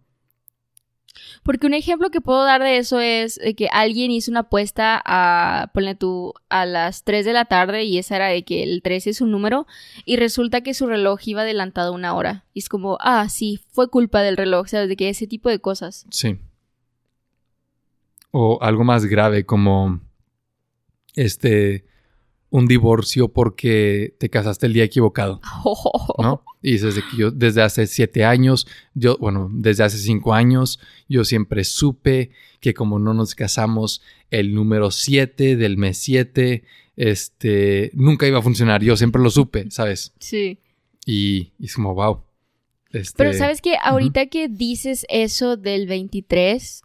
[1.43, 5.01] Porque un ejemplo que puedo dar de eso es eh, que alguien hizo una apuesta
[5.03, 8.81] a, ponle tú, a las 3 de la tarde y esa era de que el
[8.83, 9.67] 13 es un número
[10.05, 12.45] y resulta que su reloj iba adelantado una hora.
[12.53, 14.87] Y es como, ah, sí, fue culpa del reloj, ¿sabes?
[14.87, 16.05] De que ese tipo de cosas.
[16.09, 16.39] Sí.
[18.31, 19.99] O algo más grave como
[21.15, 21.88] este
[22.49, 25.39] un divorcio porque te casaste el día equivocado,
[26.17, 26.43] ¿no?
[26.61, 30.79] Y dices de que yo desde hace siete años, yo, bueno, desde hace cinco años,
[31.07, 36.63] yo siempre supe que como no nos casamos el número siete del mes siete,
[36.95, 38.83] este, nunca iba a funcionar.
[38.83, 40.13] Yo siempre lo supe, ¿sabes?
[40.19, 40.59] Sí.
[41.05, 42.23] Y, y es como, wow.
[42.91, 46.81] Este, Pero sabes que ahorita que dices eso del 23,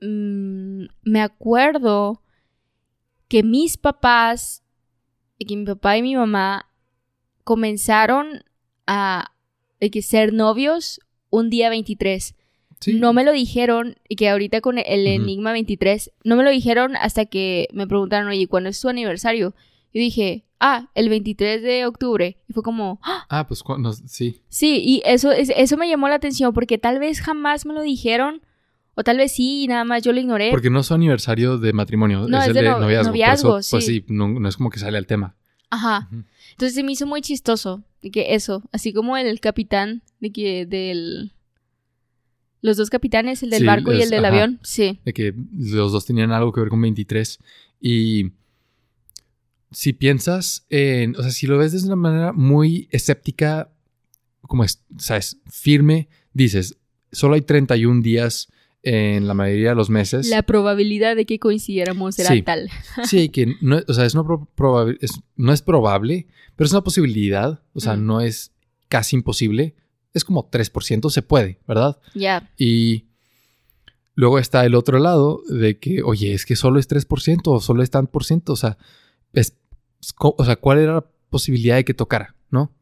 [0.00, 2.22] mm, me acuerdo
[3.28, 4.62] que mis papás,
[5.38, 6.66] que mi papá y mi mamá
[7.44, 8.42] comenzaron
[8.86, 9.32] a
[9.80, 11.00] que ser novios
[11.30, 12.34] un día 23.
[12.80, 15.06] sí, No me lo dijeron y que ahorita con el.
[15.06, 19.54] Enigma 23, no me lo dijeron hasta que me preguntaron, oye, ¿cuándo es tu aniversario?
[19.94, 22.38] Yo dije, ah, el 23 de octubre.
[22.48, 24.42] Y fue como, "Ah, Ah, pues cuando, sí.
[24.48, 27.82] Sí, y eso, es- eso me llamó la atención porque tal vez jamás me lo
[27.82, 28.42] dijeron,
[29.00, 30.50] o tal vez sí, y nada más yo lo ignoré.
[30.50, 33.04] Porque no es su aniversario de matrimonio, No, es, es el de de no- noviazgo.
[33.04, 34.04] por noviazgo, eso, Pues sí.
[34.08, 35.36] no, no es como que sale al tema.
[35.70, 36.08] Ajá.
[36.50, 40.66] Entonces se me hizo muy chistoso de que eso, así como el capitán de que
[40.66, 41.32] del
[42.60, 44.34] los dos capitanes, el del Sí, barco y el del ajá.
[44.34, 44.98] avión, sí.
[45.04, 47.38] De que los dos tenían algo que ver con 23.
[47.80, 48.32] Y
[49.70, 53.70] si piensas en, o sea, si lo ves de una manera muy escéptica,
[54.42, 56.76] como es, sabes, firme, dices,
[57.12, 58.48] solo hay 31 días
[58.82, 60.28] en la mayoría de los meses.
[60.28, 62.42] La probabilidad de que coincidiéramos era Sí.
[62.42, 62.70] tal.
[63.04, 64.24] Sí, que no, o sea, es no,
[65.00, 66.26] es- no es probable,
[66.56, 68.06] pero es una posibilidad, o sea, Mm.
[68.06, 68.52] no es
[68.88, 69.74] casi imposible.
[70.14, 71.98] Es como 3%, se puede, ¿verdad?
[72.14, 72.50] Ya.
[72.56, 73.04] Y
[74.14, 77.82] luego está el otro lado de que, oye, es que solo es 3% o solo
[77.82, 78.52] es tan por ciento.
[78.52, 78.78] O sea,
[79.32, 79.56] es,
[80.20, 82.34] o sea, ¿cuál era la posibilidad de que tocara?
[82.50, 82.72] ¿No?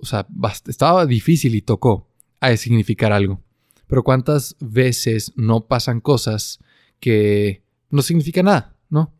[0.00, 0.26] O sea,
[0.68, 2.06] estaba difícil y tocó
[2.40, 3.40] a significar algo.
[3.88, 6.58] Pero ¿cuántas veces no pasan cosas
[7.00, 8.74] que no significan nada?
[8.90, 9.12] ¿No?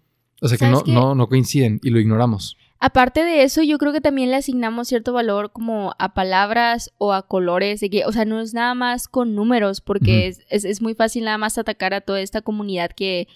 [0.42, 2.56] O sea, que no, no, no coinciden y lo ignoramos.
[2.78, 7.14] Aparte de eso, yo creo que también le asignamos cierto valor como a palabras o
[7.14, 10.66] a colores, de que, o sea, no es nada más con números, porque es, es-
[10.66, 13.28] es muy fácil nada más atacar a toda esta comunidad que,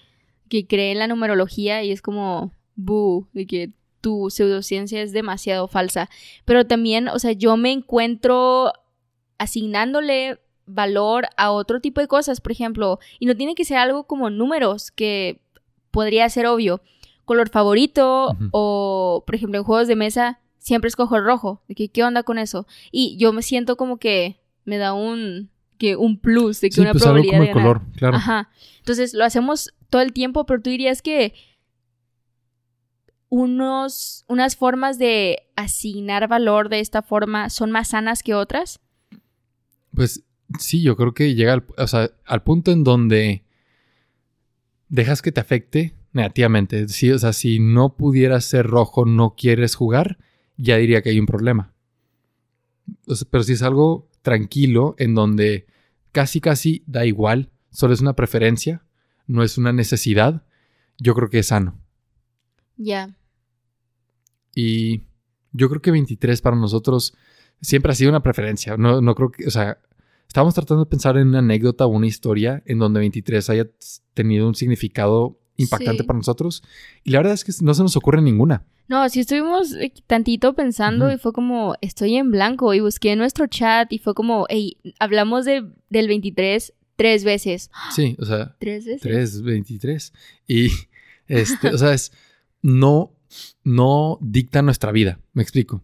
[0.47, 5.67] que cree en la numerología y es como, bu, de que tu pseudociencia es demasiado
[5.67, 6.07] falsa.
[6.45, 8.71] Pero también, o sea, yo me encuentro
[9.39, 10.39] asignándole
[10.73, 14.29] valor a otro tipo de cosas, por ejemplo, y no tiene que ser algo como
[14.29, 15.41] números, que
[15.91, 16.81] podría ser obvio.
[17.25, 21.61] Color favorito o, por ejemplo, en juegos de mesa siempre escojo el rojo.
[21.67, 22.67] De que, ¿Qué onda con eso?
[22.91, 26.81] Y yo me siento como que me da un, que un plus, de que Sí,
[26.81, 28.17] una pues algo probabilidad como de el color, claro.
[28.17, 28.49] Ajá.
[28.79, 31.33] Entonces lo hacemos todo el tiempo, pero tú dirías que
[33.29, 38.81] unos, unas formas de asignar valor de esta forma son más sanas que otras.
[39.93, 40.23] Pues
[40.59, 43.43] sí, yo creo que llega al, o sea, al punto en donde
[44.89, 46.87] dejas que te afecte negativamente.
[46.87, 50.17] Sí, o sea, si no pudieras ser rojo, no quieres jugar,
[50.57, 51.73] ya diría que hay un problema.
[53.07, 55.65] O sea, pero si es algo tranquilo, en donde
[56.11, 58.83] casi, casi da igual, solo es una preferencia,
[59.27, 60.43] no es una necesidad,
[60.97, 61.79] yo creo que es sano.
[62.77, 63.15] Ya.
[64.53, 65.03] Y
[65.53, 67.15] yo creo que 23 para nosotros
[67.61, 68.77] siempre ha sido una preferencia.
[68.77, 69.79] No, no creo que, o sea,
[70.31, 73.67] estábamos tratando de pensar en una anécdota o una historia en donde 23 haya
[74.13, 76.07] tenido un significado impactante Sí.
[76.07, 76.63] para nosotros.
[77.03, 78.63] Y la verdad es que no se nos ocurre ninguna.
[78.87, 81.15] No, sí estuvimos eh, tantito pensando Ujú.
[81.15, 85.43] y fue como, estoy en blanco y busqué nuestro chat y fue como, hey, hablamos
[85.43, 87.69] de, del 23 tres veces.
[87.93, 89.01] Sí, o sea, ¿Tres veces?
[89.01, 90.13] 3, 23.
[90.47, 90.69] Y,
[91.27, 92.13] este, o sea, es,
[92.61, 93.11] no,
[93.65, 95.19] no dicta nuestra vida.
[95.33, 95.83] Me explico.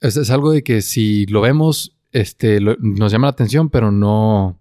[0.00, 3.90] Es, es algo de que si lo vemos, este, lo- nos llama la atención, pero
[3.90, 4.58] no,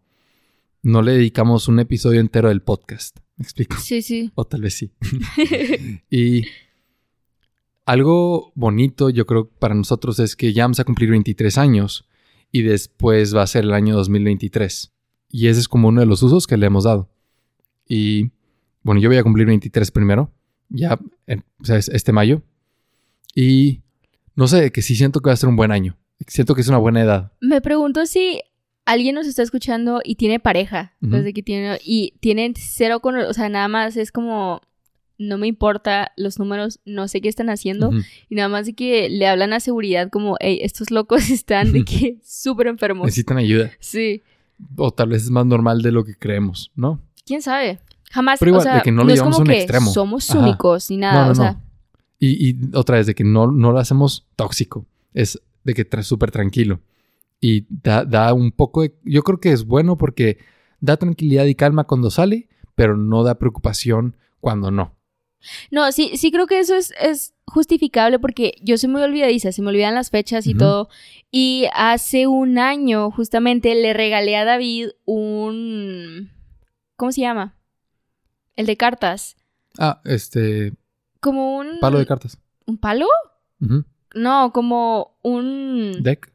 [0.83, 3.17] no le dedicamos un episodio entero del podcast.
[3.37, 3.77] Me explico.
[3.77, 4.31] Sí, sí.
[4.35, 4.91] O tal vez sí.
[6.09, 6.43] y
[7.85, 12.07] algo bonito, yo creo, para nosotros es que ya vamos a cumplir 23 años
[12.51, 14.93] y después va a ser el año 2023.
[15.29, 17.09] Y ese es como uno de los usos que le hemos dado.
[17.87, 18.31] Y
[18.83, 20.31] bueno, yo voy a cumplir 23 primero,
[20.69, 22.41] ya en- o sea, es- este mayo.
[23.35, 23.81] Y
[24.35, 25.97] no sé, que sí siento que va a ser un buen año.
[26.25, 27.31] Siento que es una buena edad.
[27.41, 28.41] Me pregunto si
[28.85, 30.95] alguien nos está escuchando y tiene pareja.
[30.99, 33.17] Desde que tiene, y tienen cero con...
[33.17, 34.61] O sea, nada más es como...
[35.19, 37.91] No me importa los números, no sé qué están haciendo.
[38.29, 41.83] Y nada más de que le hablan a seguridad como, hey, estos locos están de
[41.83, 43.05] que súper enfermos.
[43.05, 43.71] Necesitan ayuda.
[43.79, 44.21] Sí.
[44.75, 47.01] O tal vez es más normal de lo que creemos, ¿no?
[47.25, 47.79] ¿Quién sabe?
[48.11, 49.61] Jamás, Pero igual, o sea, de que no lo es llevamos como a un que
[49.63, 49.91] extremo.
[49.91, 50.39] somos Ajá.
[50.39, 51.51] únicos ni nada, No, no, o sea...
[51.53, 51.61] no.
[52.19, 54.85] Y, y otra vez, de que no, no lo hacemos tóxico.
[55.13, 56.79] Es de que súper tranquilo.
[57.41, 58.95] Y da, da un poco de...
[59.03, 60.39] Yo creo que es bueno porque
[60.79, 64.95] da tranquilidad y calma cuando sale, pero no da preocupación cuando no.
[65.69, 69.61] No, sí, sí creo que eso es, es justificable porque yo soy muy olvidadiza, se
[69.61, 70.89] me olvidan las fechas y todo.
[71.31, 76.31] Y hace un año justamente le regalé a David un...
[76.95, 77.55] ¿Cómo se llama?
[78.55, 79.35] El de cartas.
[79.77, 80.73] Ah, este...
[81.19, 81.79] Como un...
[81.81, 82.39] Palo de cartas.
[82.65, 83.05] ¿Un palo?
[83.59, 83.83] Ujú.
[84.17, 86.01] No, como un...
[86.01, 86.31] Deck.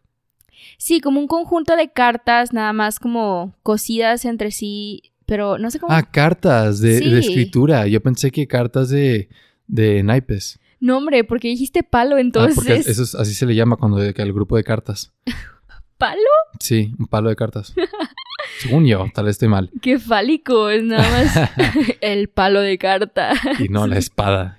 [0.78, 5.78] Sí, como un conjunto de cartas nada más como cosidas entre sí, pero no sé
[5.78, 5.93] cómo...
[5.93, 7.87] Ah, cartas de, escritura.
[7.87, 9.28] Yo pensé que cartas de,
[9.66, 10.61] de naipes.
[10.80, 12.55] No, hombre, porque dijiste palo Ah, entonces.
[12.57, 15.12] porque eso es, así se le llama cuando al grupo de cartas.
[15.99, 16.18] ¿Palo?
[16.59, 17.74] Sí, un palo de cartas.
[18.59, 19.70] Según yo, tal vez estoy mal.
[19.80, 21.51] Qué fálico, es nada más
[22.01, 23.33] el palo de carta.
[23.59, 24.59] Y no la espada.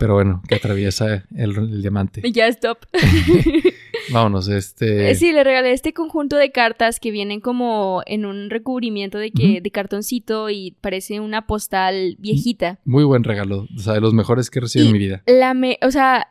[0.00, 2.22] Pero bueno, que atraviesa el, el diamante.
[2.32, 2.78] ya, stop.
[4.10, 5.10] Vámonos, este.
[5.10, 9.30] Eh, Sí, le regalé este conjunto de cartas que vienen como en un recubrimiento de
[9.32, 12.78] que de cartoncito y parece una postal viejita.
[12.84, 13.66] Muy buen regalo.
[13.76, 15.22] O sea, de los mejores que he recibido Y- en mi vida.
[15.26, 16.28] La me, o sea,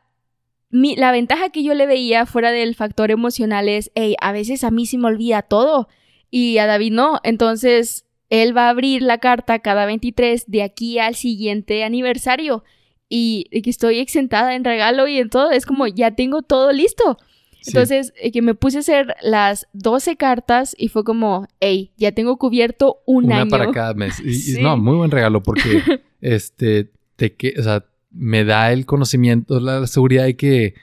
[0.70, 4.63] mi, la ventaja que yo le veía fuera del factor emocional es, hey, a veces
[4.63, 5.89] a mí sí me olvida todo
[6.32, 7.20] y a David no.
[7.24, 12.63] Entonces, él va a abrir la carta cada 23 de aquí al siguiente aniversario
[13.10, 15.51] y, y que estoy exentada en regalo y en todo.
[15.51, 17.18] Es como, ya tengo todo listo.
[17.62, 17.72] Sí.
[17.72, 22.12] Entonces, eh, que me puse a hacer las 12 cartas y fue como, hey, ya
[22.12, 23.49] tengo cubierto un Una año.
[23.49, 24.20] para cada mes.
[24.20, 24.62] Y, y Sí.
[24.62, 25.82] no, muy buen regalo porque
[26.22, 30.74] este te que, o sea, me da el conocimiento, la, seguridad de que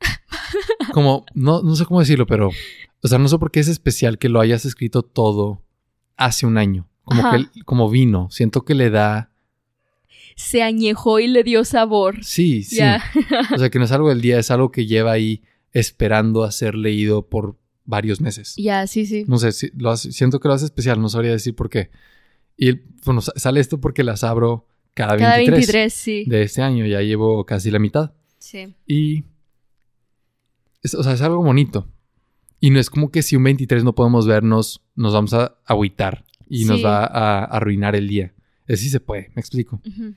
[0.92, 2.50] como no, no sé cómo decirlo, pero
[3.02, 5.62] o sea, no sé por qué es especial que lo hayas escrito todo
[6.16, 6.88] hace un año.
[7.04, 7.38] Como Ajá.
[7.38, 9.29] que como vino, siento que le da
[10.40, 12.24] Se añejó y le dio sabor.
[12.24, 12.76] sí, sí.
[12.76, 13.02] Ya.
[13.54, 16.50] O sea, que no es algo del día, es algo que lleva ahí esperando a
[16.52, 18.54] ser leído por varios meses.
[18.56, 19.24] Ya, sí, sí.
[19.26, 21.90] No sé, si lo hace- siento que lo hace especial, no sabría decir por qué.
[22.56, 22.72] Y
[23.04, 26.24] bueno, sa- sale esto porque las abro cada 23, Cada 23, sí.
[26.26, 28.12] de este año, ya llevo casi la mitad.
[28.38, 28.74] Sí.
[28.86, 29.24] Y,
[30.82, 31.88] es- o sea, es algo bonito.
[32.60, 36.24] Y no es como que si un 23 no podemos vernos, nos vamos a agüitar
[36.48, 38.34] y nos va a, a arruinar el día.
[38.66, 39.80] Es sí se puede, me explico.
[39.86, 40.14] Ujú.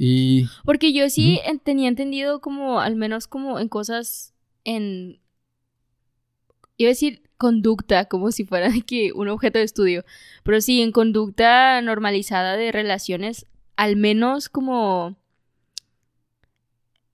[0.00, 4.32] Y Porque yo sí en- tenía entendido como, al menos como en cosas
[4.64, 5.18] en...
[6.76, 10.04] Iba a decir conducta, como si fuera que un objeto de estudio.
[10.44, 13.46] Pero sí, en conducta normalizada de relaciones,
[13.76, 15.16] al menos como...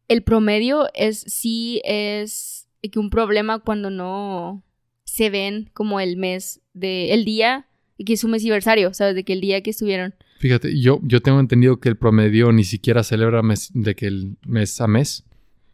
[0.07, 4.63] El promedio es sí es que un problema cuando no
[5.05, 7.67] se ven como el mes de el día
[7.97, 9.15] y que es su mesiversario, ¿sabes?
[9.15, 10.15] De que el día que estuvieron.
[10.39, 14.37] Fíjate, yo, yo tengo entendido que el promedio ni siquiera celebra mes, de que el
[14.47, 15.25] mes a mes,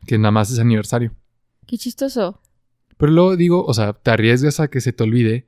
[0.06, 1.12] que nada más es aniversario.
[1.66, 2.40] Qué chistoso.
[2.96, 5.46] Pero luego digo, o sea, te arriesgas a que se te olvide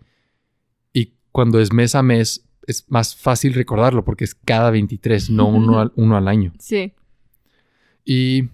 [0.92, 5.46] y cuando es mes a mes es más fácil recordarlo porque es cada 23, no
[5.48, 6.52] uno al, uno al año.
[6.58, 6.92] Sí.
[8.04, 8.48] Y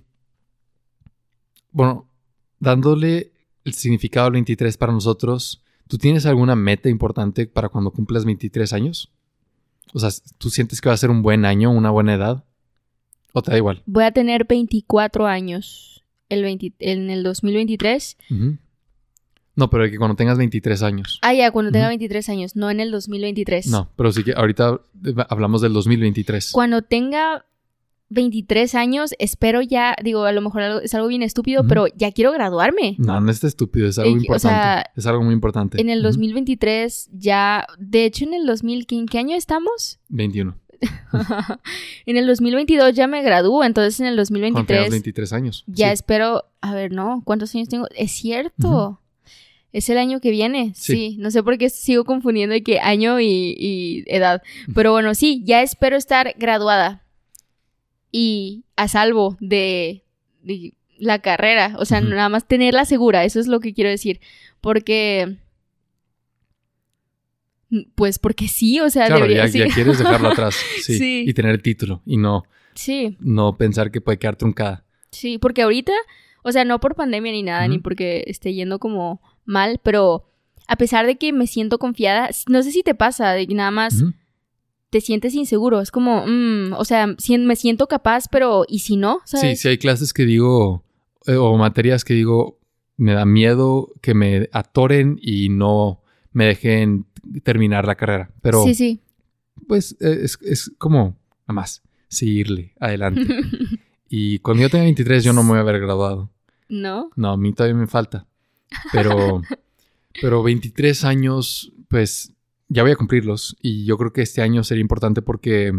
[1.70, 2.09] bueno,
[2.59, 3.32] dándole
[3.64, 8.72] el significado al 23 para nosotros, ¿tú tienes alguna meta importante para cuando cumplas 23
[8.72, 9.12] años?
[9.93, 12.45] O sea, ¿tú sientes que va a ser un buen año, una buena edad?
[13.32, 13.82] ¿O te da igual?
[13.86, 18.16] Voy a tener 24 años el 20 en el 2023.
[18.30, 18.57] Ujú.
[19.55, 21.18] No, pero que cuando tengas 23 años.
[21.22, 21.91] Ah, ya, cuando tenga Ujú.
[21.99, 23.66] 23 años, no en el 2023.
[23.66, 26.53] No, pero sí que ahorita eh, hablamos del 2023.
[26.53, 27.45] Cuando tenga
[28.11, 32.32] 23 años, espero ya, digo, a lo mejor es algo bien estúpido, pero ya quiero
[32.32, 32.96] graduarme.
[32.98, 34.48] No, no está estúpido, es algo Eh, o importante.
[34.48, 35.80] sea, es algo muy importante.
[35.80, 36.09] En el Ujú.
[36.09, 39.98] 2023 ya, de hecho en el 2000, ¿en qué año estamos?
[40.09, 40.56] 21.
[42.06, 45.64] en el 2022 ya me gradúo, entonces en el Cuando tengas 2023 23 años.
[45.66, 45.92] ya Sí.
[45.94, 47.86] espero, a ver, no, ¿cuántos años tengo?
[47.96, 49.00] Es cierto.
[49.70, 50.92] Es el año que viene, sí.
[50.94, 51.16] Sí.
[51.18, 54.42] No sé por qué sigo confundiendo de que año y, y edad.
[54.74, 57.04] Pero bueno, sí, ya espero estar graduada
[58.20, 60.02] y a salvo de,
[60.42, 61.76] de la carrera.
[61.78, 64.20] O sea, nada más tenerla segura, eso es lo que quiero decir.
[64.60, 65.36] Porque...
[67.94, 69.58] Pues porque sí, o sea, Claro, debería ya, sí.
[69.58, 70.56] ya quieres dejarlo atrás.
[70.82, 71.24] Sí, Sí.
[71.26, 72.44] Y tener el título y no,
[72.74, 74.84] sí, no pensar que puede quedar truncada.
[75.12, 75.92] sí, porque ahorita,
[76.42, 80.24] o sea, no por pandemia ni nada, ni porque esté yendo como mal, pero
[80.66, 84.02] a pesar de que me siento confiada, no sé si te pasa, de nada más.
[84.91, 89.20] Te sientes inseguro, es como, mm, o sea, me siento capaz, pero ¿y si no?
[89.24, 89.61] Sí, ¿Sabes?
[89.61, 90.84] sí hay clases que digo,
[91.26, 92.59] eh, o materias que digo,
[92.97, 97.07] me da miedo que me atoren y no me dejen
[97.43, 98.30] terminar la carrera.
[98.41, 99.01] Pero, sí, sí.
[99.66, 101.16] pues, eh, es, es como,
[101.47, 103.26] nada más, seguirle adelante.
[104.09, 106.30] y cuando yo tenga 23, yo no me voy a haber graduado.
[106.68, 107.11] ¿No?
[107.16, 108.26] No, a mí todavía me falta.
[108.93, 109.43] Pero,
[110.20, 112.32] pero 23 años, pues
[112.68, 113.56] ya voy a cumplirlos.
[113.60, 115.72] Y yo creo que este año sería importante porque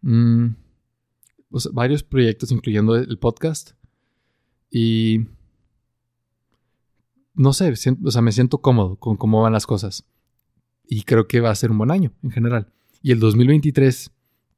[0.00, 0.46] mm,
[1.50, 3.72] o sea, varios proyectos, incluyendo el podcast.
[4.70, 5.26] Y
[7.34, 7.72] no sé,
[8.04, 10.04] o sea, me siento cómodo con cómo van las cosas.
[10.86, 12.72] Y creo que va a ser un buen año en general.
[13.02, 14.10] Y el 2023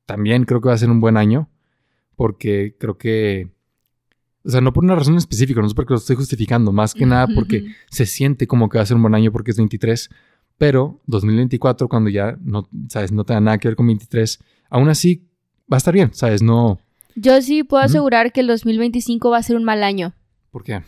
[0.06, 1.48] también creo que va a ser un buen año
[2.16, 3.54] porque creo que
[4.44, 7.06] o sea, no por una razón específica, no es porque lo estoy justificando, más que
[7.06, 10.10] nada porque se siente como que va a ser un buen año porque es 23,
[10.58, 13.12] pero 2024, cuando ya no, ¿sabes?
[13.12, 14.38] No tenga nada que ver con 23,
[14.70, 15.26] aún así
[15.72, 16.42] va a estar bien, ¿sabes?
[16.42, 16.78] No,
[17.14, 20.14] Yo sí puedo asegurar que el 2025 va a ser un mal año,
[20.50, 20.82] ¿por qué?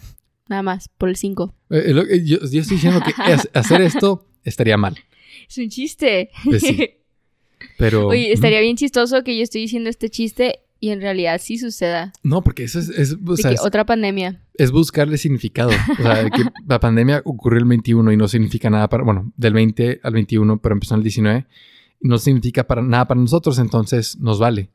[0.48, 1.54] nada más, por el 5.
[1.70, 3.12] Eh, eh, eh, yo, yo estoy diciendo que
[3.58, 4.96] hacer esto estaría mal,
[5.48, 6.30] Es un chiste.
[6.44, 6.90] Pues sí.
[7.78, 8.08] pero...
[8.08, 12.12] Oye, estaría bien chistoso que yo estoy diciendo este chiste y en realidad sí suceda.
[12.22, 14.42] No, porque eso es, es, o De sea, que es, otra pandemia.
[14.54, 15.70] es buscarle significado.
[15.70, 19.54] O sea, que la pandemia ocurrió el 21 y no significa nada para, bueno, del
[19.54, 21.46] 20 al 21, pero empezó en el 19,
[22.00, 24.70] y no significa para nada para nosotros, entonces nos vale.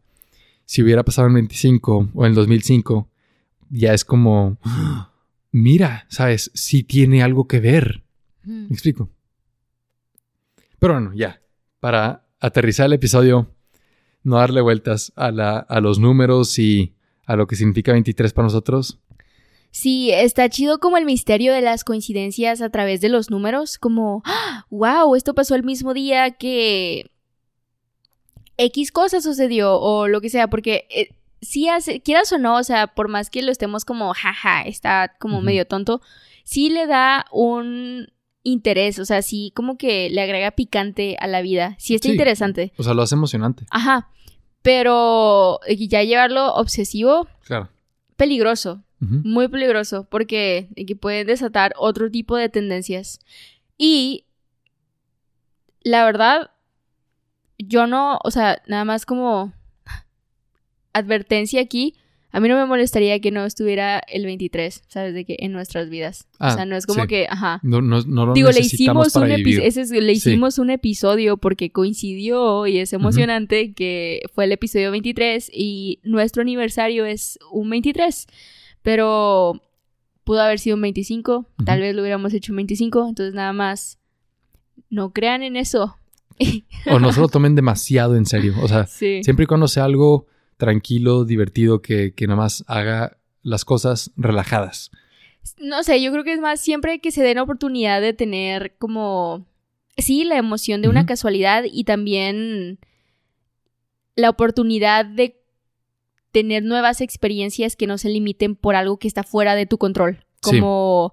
[0.66, 3.10] Si hubiera pasado en el 25 o en el 2005,
[3.70, 4.58] ya es como,
[5.52, 6.52] mira, ¿sabes?
[6.54, 8.04] Sí tiene algo que ver.
[8.43, 9.10] ¿Me explico?
[10.80, 11.41] Pero bueno, ya.
[11.80, 13.52] Para aterrizar el episodio,
[14.24, 16.94] no darle vueltas a, la, a los números y
[17.26, 19.00] a lo que significa 23 para nosotros.
[19.72, 24.22] Sí, está chido como el misterio de las coincidencias a través de los números, como,
[24.70, 27.10] wow, esto pasó el mismo día que
[28.58, 32.64] X cosa sucedió o lo que sea, porque eh, sí hace, quieras o no, o
[32.64, 36.02] sea, por más que lo estemos como, jaja, está como medio tonto,
[36.44, 38.08] sí le da un
[38.44, 42.14] interés, o sea, sí como que le agrega picante a la vida, sí está Sí.
[42.14, 42.74] interesante.
[42.78, 43.66] O sea, lo hace emocionante.
[43.70, 44.10] Ajá,
[44.62, 47.70] pero eh, ya llevarlo obsesivo, Claro.
[48.16, 48.84] peligroso.
[49.00, 53.20] Muy peligroso porque que puede desatar otro tipo de tendencias.
[53.76, 54.26] Y
[55.84, 56.52] la verdad,
[57.58, 59.54] yo no, o sea, nada más como
[60.94, 61.96] advertencia aquí,
[62.32, 65.14] a mí no me molestaría que no estuviera el 23, ¿sabes?
[65.14, 66.28] De que en nuestras vidas.
[66.34, 67.08] o Ah, sea, no es como sí.
[67.08, 67.60] que, ajá.
[67.64, 69.60] No, no, no lo Digo, le hicimos, un para vivir.
[69.62, 70.30] ese es- le Sí.
[70.30, 76.42] hicimos un episodio porque coincidió y es emocionante que fue el episodio 23 y nuestro
[76.42, 78.28] aniversario es un 23,
[78.82, 79.62] pero
[80.24, 84.00] pudo haber sido un 25, tal vez lo hubiéramos hecho un 25, entonces nada más
[84.90, 85.96] no crean en eso.
[86.90, 88.56] O no se lo tomen demasiado en serio.
[88.62, 89.24] O sea, Sí.
[89.24, 90.26] siempre y cuando sea algo
[90.62, 94.91] tranquilo, divertido, que, que nada más haga las cosas relajadas.
[95.57, 99.47] No sé, yo creo que es más siempre que se den oportunidad de tener como,
[99.97, 102.78] sí, la emoción de una casualidad y también
[104.16, 105.41] la oportunidad de
[106.32, 110.24] tener nuevas experiencias que no se limiten por algo que está fuera de tu control.
[110.43, 110.59] Sí.
[110.59, 111.12] Como,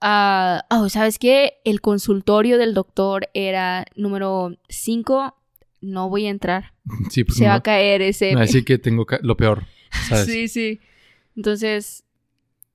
[0.00, 1.58] ah, oh, ¿sabes qué?
[1.66, 5.35] El consultorio del doctor era número 5,
[5.86, 6.74] no voy a entrar.
[7.10, 8.32] Sí, pues Se no, va a caer ese...
[8.34, 9.64] así que tengo lo peor.
[10.08, 10.26] ¿sabes?
[10.32, 10.80] Sí, sí.
[11.36, 12.04] Entonces,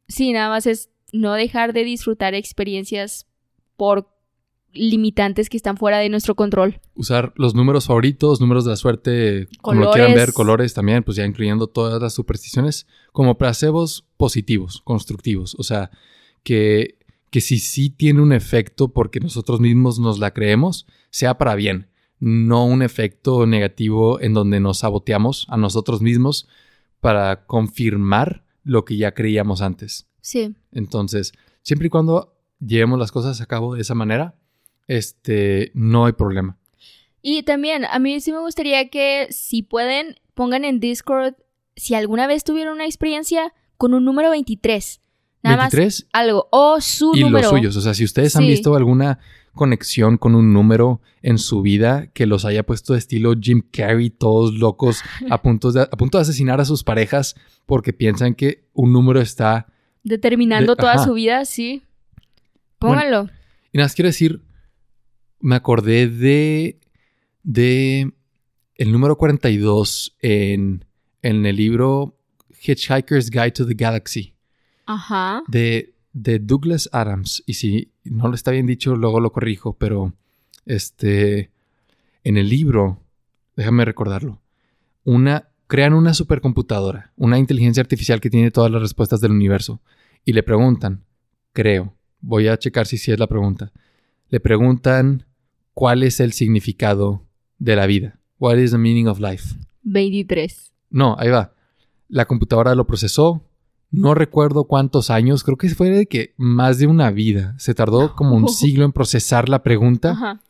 [0.07, 3.27] sí, nada más es no dejar de disfrutar experiencias
[3.75, 4.07] por
[4.73, 6.79] limitantes que están fuera de nuestro control.
[6.95, 11.17] Usar los números favoritos, números de la suerte, como lo quieran ver, colores también, pues
[11.17, 15.55] ya incluyendo todas las supersticiones, como placebos positivos, constructivos.
[15.57, 15.91] O sea,
[16.43, 16.99] que,
[17.29, 21.87] que si sí tiene un efecto porque nosotros mismos nos la creemos, sea para bien,
[22.21, 26.47] no un efecto negativo en donde nos saboteamos a nosotros mismos
[27.01, 30.07] para confirmar lo que ya creíamos antes.
[30.21, 30.55] Sí.
[30.71, 34.35] Entonces, siempre y cuando llevemos las cosas a cabo de esa manera,
[34.87, 36.57] este, no hay problema.
[37.23, 41.33] Y también, a mí sí me gustaría que si pueden, pongan en Discord
[41.75, 45.01] si alguna vez tuvieron una experiencia con un número 23.
[45.41, 46.47] Nada 23 más algo.
[46.51, 47.49] O su y número.
[47.49, 47.75] los suyos.
[47.75, 49.17] O sea, si ustedes han visto alguna
[49.53, 54.09] conexión con un número en su vida que los haya puesto de estilo Jim Carrey,
[54.09, 57.35] todos locos, a punto de, a punto de asesinar a sus parejas
[57.65, 59.67] porque piensan que un número está...
[60.03, 61.03] Determinando De- toda ajá.
[61.03, 61.83] su vida, sí.
[62.79, 62.95] Bueno.
[62.95, 63.23] Pónganlo.
[63.71, 64.41] Y nada, más quiero decir,
[65.39, 66.79] me acordé de,
[67.43, 68.11] de
[68.75, 70.85] el número 42 en,
[71.21, 72.17] en el libro
[72.63, 74.33] Hitchhiker's Guide to the Galaxy.
[74.87, 75.43] Ajá.
[75.47, 77.43] de, de Douglas Adams.
[77.45, 80.13] Y si no lo está bien dicho, luego lo corrijo, pero
[80.65, 81.51] este,
[82.23, 82.99] en el libro,
[83.55, 84.41] déjame recordarlo,
[85.03, 89.81] una, crean una supercomputadora, una inteligencia artificial que tiene todas las respuestas del universo.
[90.23, 91.03] Y le preguntan,
[91.53, 93.71] creo, voy a checar si sí es la pregunta,
[94.29, 95.25] le preguntan
[95.73, 97.25] cuál es el significado
[97.57, 98.19] de la vida.
[98.39, 99.55] What is the meaning of life?
[99.83, 100.73] 23.
[100.89, 101.53] No, ahí va.
[102.07, 103.43] La computadora lo procesó.
[103.91, 107.55] No recuerdo cuántos años, creo que fue de que más de una vida.
[107.57, 110.41] Se tardó como un siglo en procesar la pregunta Ajá.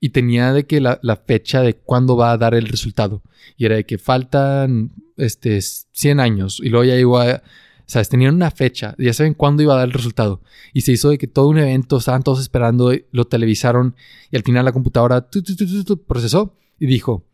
[0.00, 3.22] y tenía de que la, la fecha de cuándo va a dar el resultado.
[3.56, 7.42] Y era de que faltan este, 100 años y luego ya llegó a...
[7.88, 8.08] ¿Sabes?
[8.08, 10.42] Tenían una fecha, ya saben cuándo iba a dar el resultado.
[10.72, 13.94] Y se hizo de que todo un evento, estaban todos esperando, lo televisaron
[14.32, 17.24] y al final la computadora tu, tu, tu, tu, tu, procesó y dijo,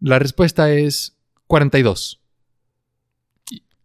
[0.00, 1.16] la respuesta es
[1.46, 2.20] 42.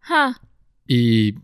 [0.00, 0.40] Ja.
[0.86, 1.34] Y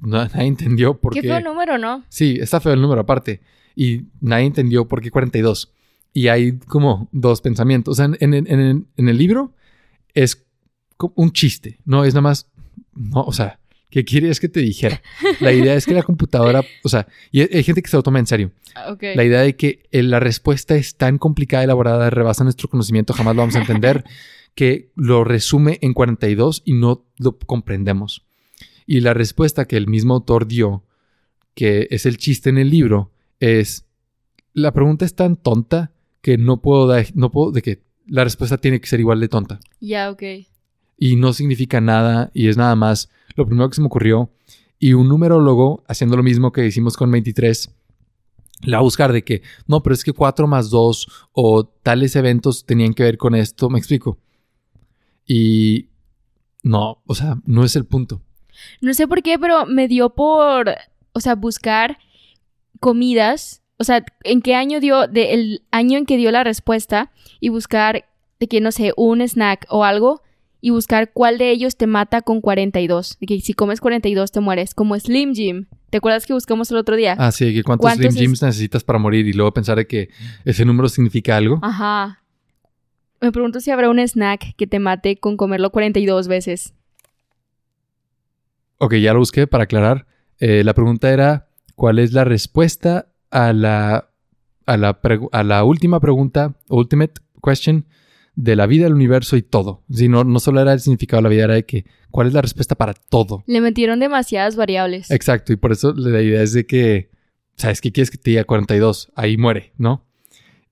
[0.00, 1.28] na- nadie entendió por Qué qué.
[1.28, 2.04] feo número, ¿no?
[2.08, 3.40] Sí, está feo el número aparte.
[3.76, 5.72] Y nadie entendió por qué 42.
[6.12, 7.92] Y hay como dos pensamientos.
[7.92, 9.52] O sea, en, en- en- en el libro
[10.14, 10.44] es
[11.16, 11.78] un chiste.
[11.84, 12.48] No es nada más.
[12.94, 13.58] No, o sea,
[13.90, 15.02] ¿qué querías que te dijera?
[15.40, 16.62] La idea es que la computadora.
[16.84, 18.52] O sea, y hay gente que se lo toma en serio.
[18.76, 19.02] Ah, Ok.
[19.16, 23.34] La idea de que eh, la respuesta es tan complicada, elaborada, rebasa nuestro conocimiento, jamás
[23.34, 24.04] lo vamos a entender,
[24.54, 28.24] que lo resume en 42 y no lo comprendemos.
[28.86, 30.84] Y la respuesta que el mismo autor dio,
[31.54, 33.86] que es el chiste en el libro, es,
[34.52, 38.58] la pregunta es tan tonta que no puedo dar, no puedo, de que la respuesta
[38.58, 39.60] tiene que ser igual de tonta.
[39.80, 40.22] Ya, ok.
[40.98, 44.30] Y no significa nada y es nada más lo primero que se me ocurrió.
[44.78, 47.74] Y un numerólogo, haciendo lo mismo que hicimos con 23,
[48.62, 52.16] la va a buscar de que, no, pero es que 4 más 2 o tales
[52.16, 54.18] eventos tenían que ver con esto, me explico.
[55.26, 55.88] Y
[56.62, 58.22] no, o sea, no es el punto.
[58.80, 60.74] No sé por qué, pero me dio por,
[61.12, 61.98] o sea, buscar
[62.80, 67.10] comidas, o sea, en qué año dio, de el año en que dio la respuesta
[67.40, 68.04] y buscar
[68.40, 70.22] de que, no sé, un snack o algo
[70.60, 73.18] y buscar cuál de ellos te mata con 42.
[73.20, 75.66] De que si comes 42 te mueres, como Slim Jim.
[75.90, 77.14] ¿Te acuerdas que buscamos el otro día?
[77.18, 80.08] Ah, sí, que cuántos, ¿Cuántos Slim Jims necesitas para morir y luego pensar de que
[80.44, 81.60] ese número significa algo.
[81.62, 82.22] Ajá.
[83.20, 86.74] Me pregunto si habrá un snack que te mate con comerlo 42 veces.
[88.78, 90.06] Ok, ya lo busqué para aclarar.
[90.38, 94.10] Eh, la pregunta era, ¿cuál es la respuesta a la,
[94.66, 95.00] a la,
[95.32, 97.86] a la última pregunta, ultimate question,
[98.36, 99.84] de la vida, el universo y todo?
[99.90, 102.34] Si no, no solo era el significado de la vida, era de que, ¿cuál es
[102.34, 103.44] la respuesta para todo?
[103.46, 105.10] Le metieron demasiadas variables.
[105.10, 107.10] Exacto, y por eso la idea es de que,
[107.56, 109.12] ¿sabes qué quieres que te diga 42?
[109.14, 110.04] Ahí muere, ¿no?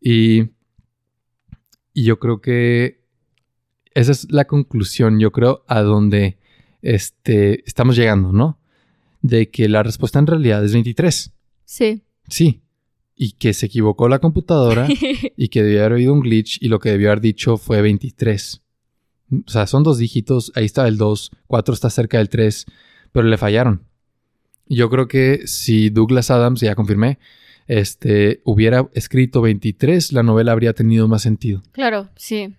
[0.00, 0.50] Y,
[1.94, 3.02] y yo creo que
[3.94, 6.38] esa es la conclusión, yo creo, a donde
[6.82, 8.58] este, estamos llegando, ¿no?
[9.22, 11.32] De que la respuesta en realidad es 23.
[11.64, 12.02] Sí.
[12.28, 12.62] Sí.
[13.14, 14.88] Y que se equivocó la computadora
[15.36, 18.62] y que debió haber habido un glitch y lo que debió haber dicho fue 23.
[19.46, 22.66] O sea, son dos dígitos, ahí está el 2, 4 está cerca del 3,
[23.12, 23.86] pero le fallaron.
[24.66, 27.18] Yo creo que si Douglas Adams, ya confirmé,
[27.66, 31.62] este, hubiera escrito 23, la novela habría tenido más sentido.
[31.72, 32.54] claro, sí.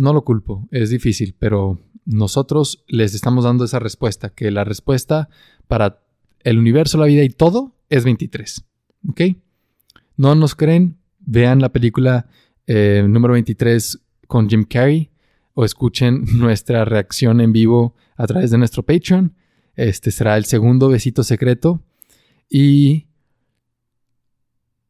[0.00, 5.28] No lo culpo, es difícil, pero nosotros les estamos dando esa respuesta, que la respuesta
[5.68, 6.02] para
[6.42, 8.64] el universo, la vida y todo es 23.
[9.10, 9.20] ¿Ok?
[10.16, 10.96] ¿No nos creen?
[11.18, 12.28] Vean la película
[12.66, 15.10] eh, número 23 con Jim Carrey
[15.52, 19.34] o escuchen nuestra reacción en vivo a través de nuestro Patreon.
[19.74, 21.82] Este será el segundo besito secreto.
[22.48, 23.06] Y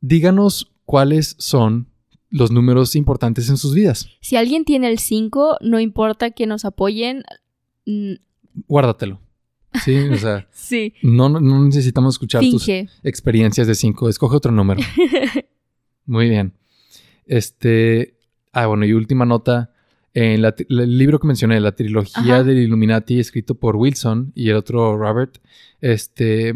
[0.01, 1.90] díganos cuáles son
[2.31, 4.09] los números importantes en sus vidas.
[4.21, 7.23] Si alguien tiene el 5, no importa que nos apoyen.
[8.69, 9.21] Guárdatelo.
[9.85, 10.95] Sí, o sea, Sí.
[11.03, 12.69] no, no necesitamos escuchar tus
[13.03, 14.09] experiencias de 5.
[14.09, 14.81] Escoge otro número.
[16.07, 16.55] Muy bien.
[17.27, 18.17] Este.
[18.53, 19.73] Ah, bueno, y última nota.
[20.13, 22.43] En la el libro que mencioné, la trilogía Ajá.
[22.43, 25.39] del Illuminati, escrito por Wilson y el otro Robert,
[25.81, 26.53] este,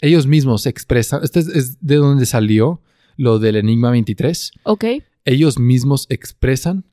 [0.00, 2.82] ellos mismos expresan, este es, es de donde salió
[3.16, 4.84] lo del Enigma 23, Ok.
[5.26, 6.84] Ellos mismos expresan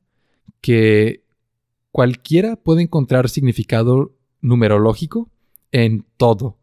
[0.59, 1.23] que
[1.91, 5.29] cualquiera puede encontrar significado numerológico
[5.71, 6.57] en todo,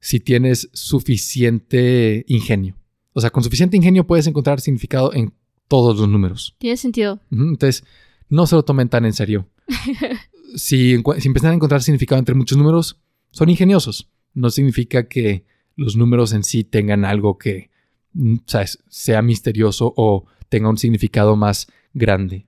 [0.00, 2.76] si tienes suficiente ingenio.
[3.12, 5.32] O sea, con suficiente ingenio puedes encontrar significado en
[5.68, 6.56] todos los números.
[6.58, 7.20] Tiene sentido.
[7.30, 7.84] Entonces,
[8.28, 9.46] no se lo tomen tan en serio.
[10.56, 12.98] si, empiezan a encontrar significado entre muchos números,
[13.30, 14.10] son ingeniosos.
[14.34, 15.44] No significa que
[15.76, 17.70] los números en sí tengan algo que
[18.14, 18.82] mm, ¿sabes?
[18.88, 22.46] sea misterioso o tenga un significado más grande.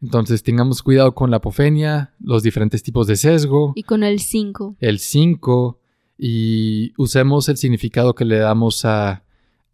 [0.00, 4.76] Entonces, tengamos cuidado con la apofenia, los diferentes tipos de sesgo, Y con el 5.
[4.80, 5.78] el 5
[6.16, 9.22] y usemos el significado que le damos a,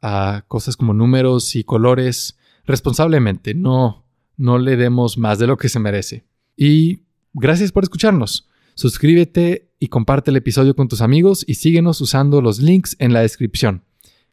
[0.02, 2.36] a cosas como números y colores
[2.66, 3.54] responsablemente.
[3.54, 4.04] No,
[4.36, 6.24] no le demos más de lo que se merece.
[6.56, 7.02] Y
[7.32, 8.48] gracias por escucharnos.
[8.74, 13.20] Suscríbete y comparte el episodio con tus amigos y síguenos usando los links en la
[13.20, 13.84] descripción.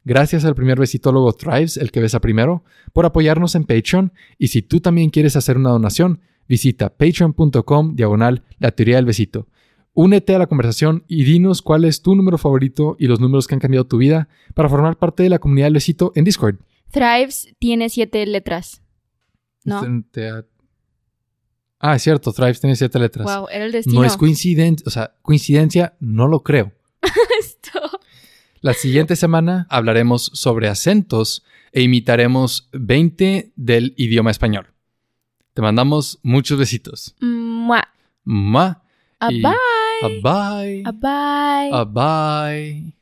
[0.08, 2.64] Gracias al primer besitólogo Thrives, el que besa primero,
[2.94, 4.14] por apoyarnos en Patreon.
[4.38, 9.48] Y si tú también quieres hacer una donación, visita patreon.com diagonal la teoría del besito.
[9.92, 13.56] Únete a la conversación y dinos cuál es tu número favorito y los números que
[13.56, 16.56] han cambiado tu vida para formar parte de la comunidad del besito en Discord.
[16.92, 18.82] Thrives tiene siete letras.
[19.66, 19.82] ¿No?
[19.82, 20.48] Te- te-
[21.80, 23.26] Ah, es cierto, Thrives tiene siete letras.
[23.26, 24.00] Wow, era el destino.
[24.00, 26.72] no es coincidencia, o sea, coincidencia, no lo creo.
[28.68, 34.73] La siguiente semana hablaremos sobre acentos e imitaremos 20 del idioma español.
[35.53, 37.15] Te mandamos muchos besitos.
[37.22, 37.88] Mua.
[38.26, 38.84] Ma
[39.22, 39.45] A bye.
[40.02, 40.84] a bye.
[40.84, 41.72] A bye.
[41.72, 42.94] A bye.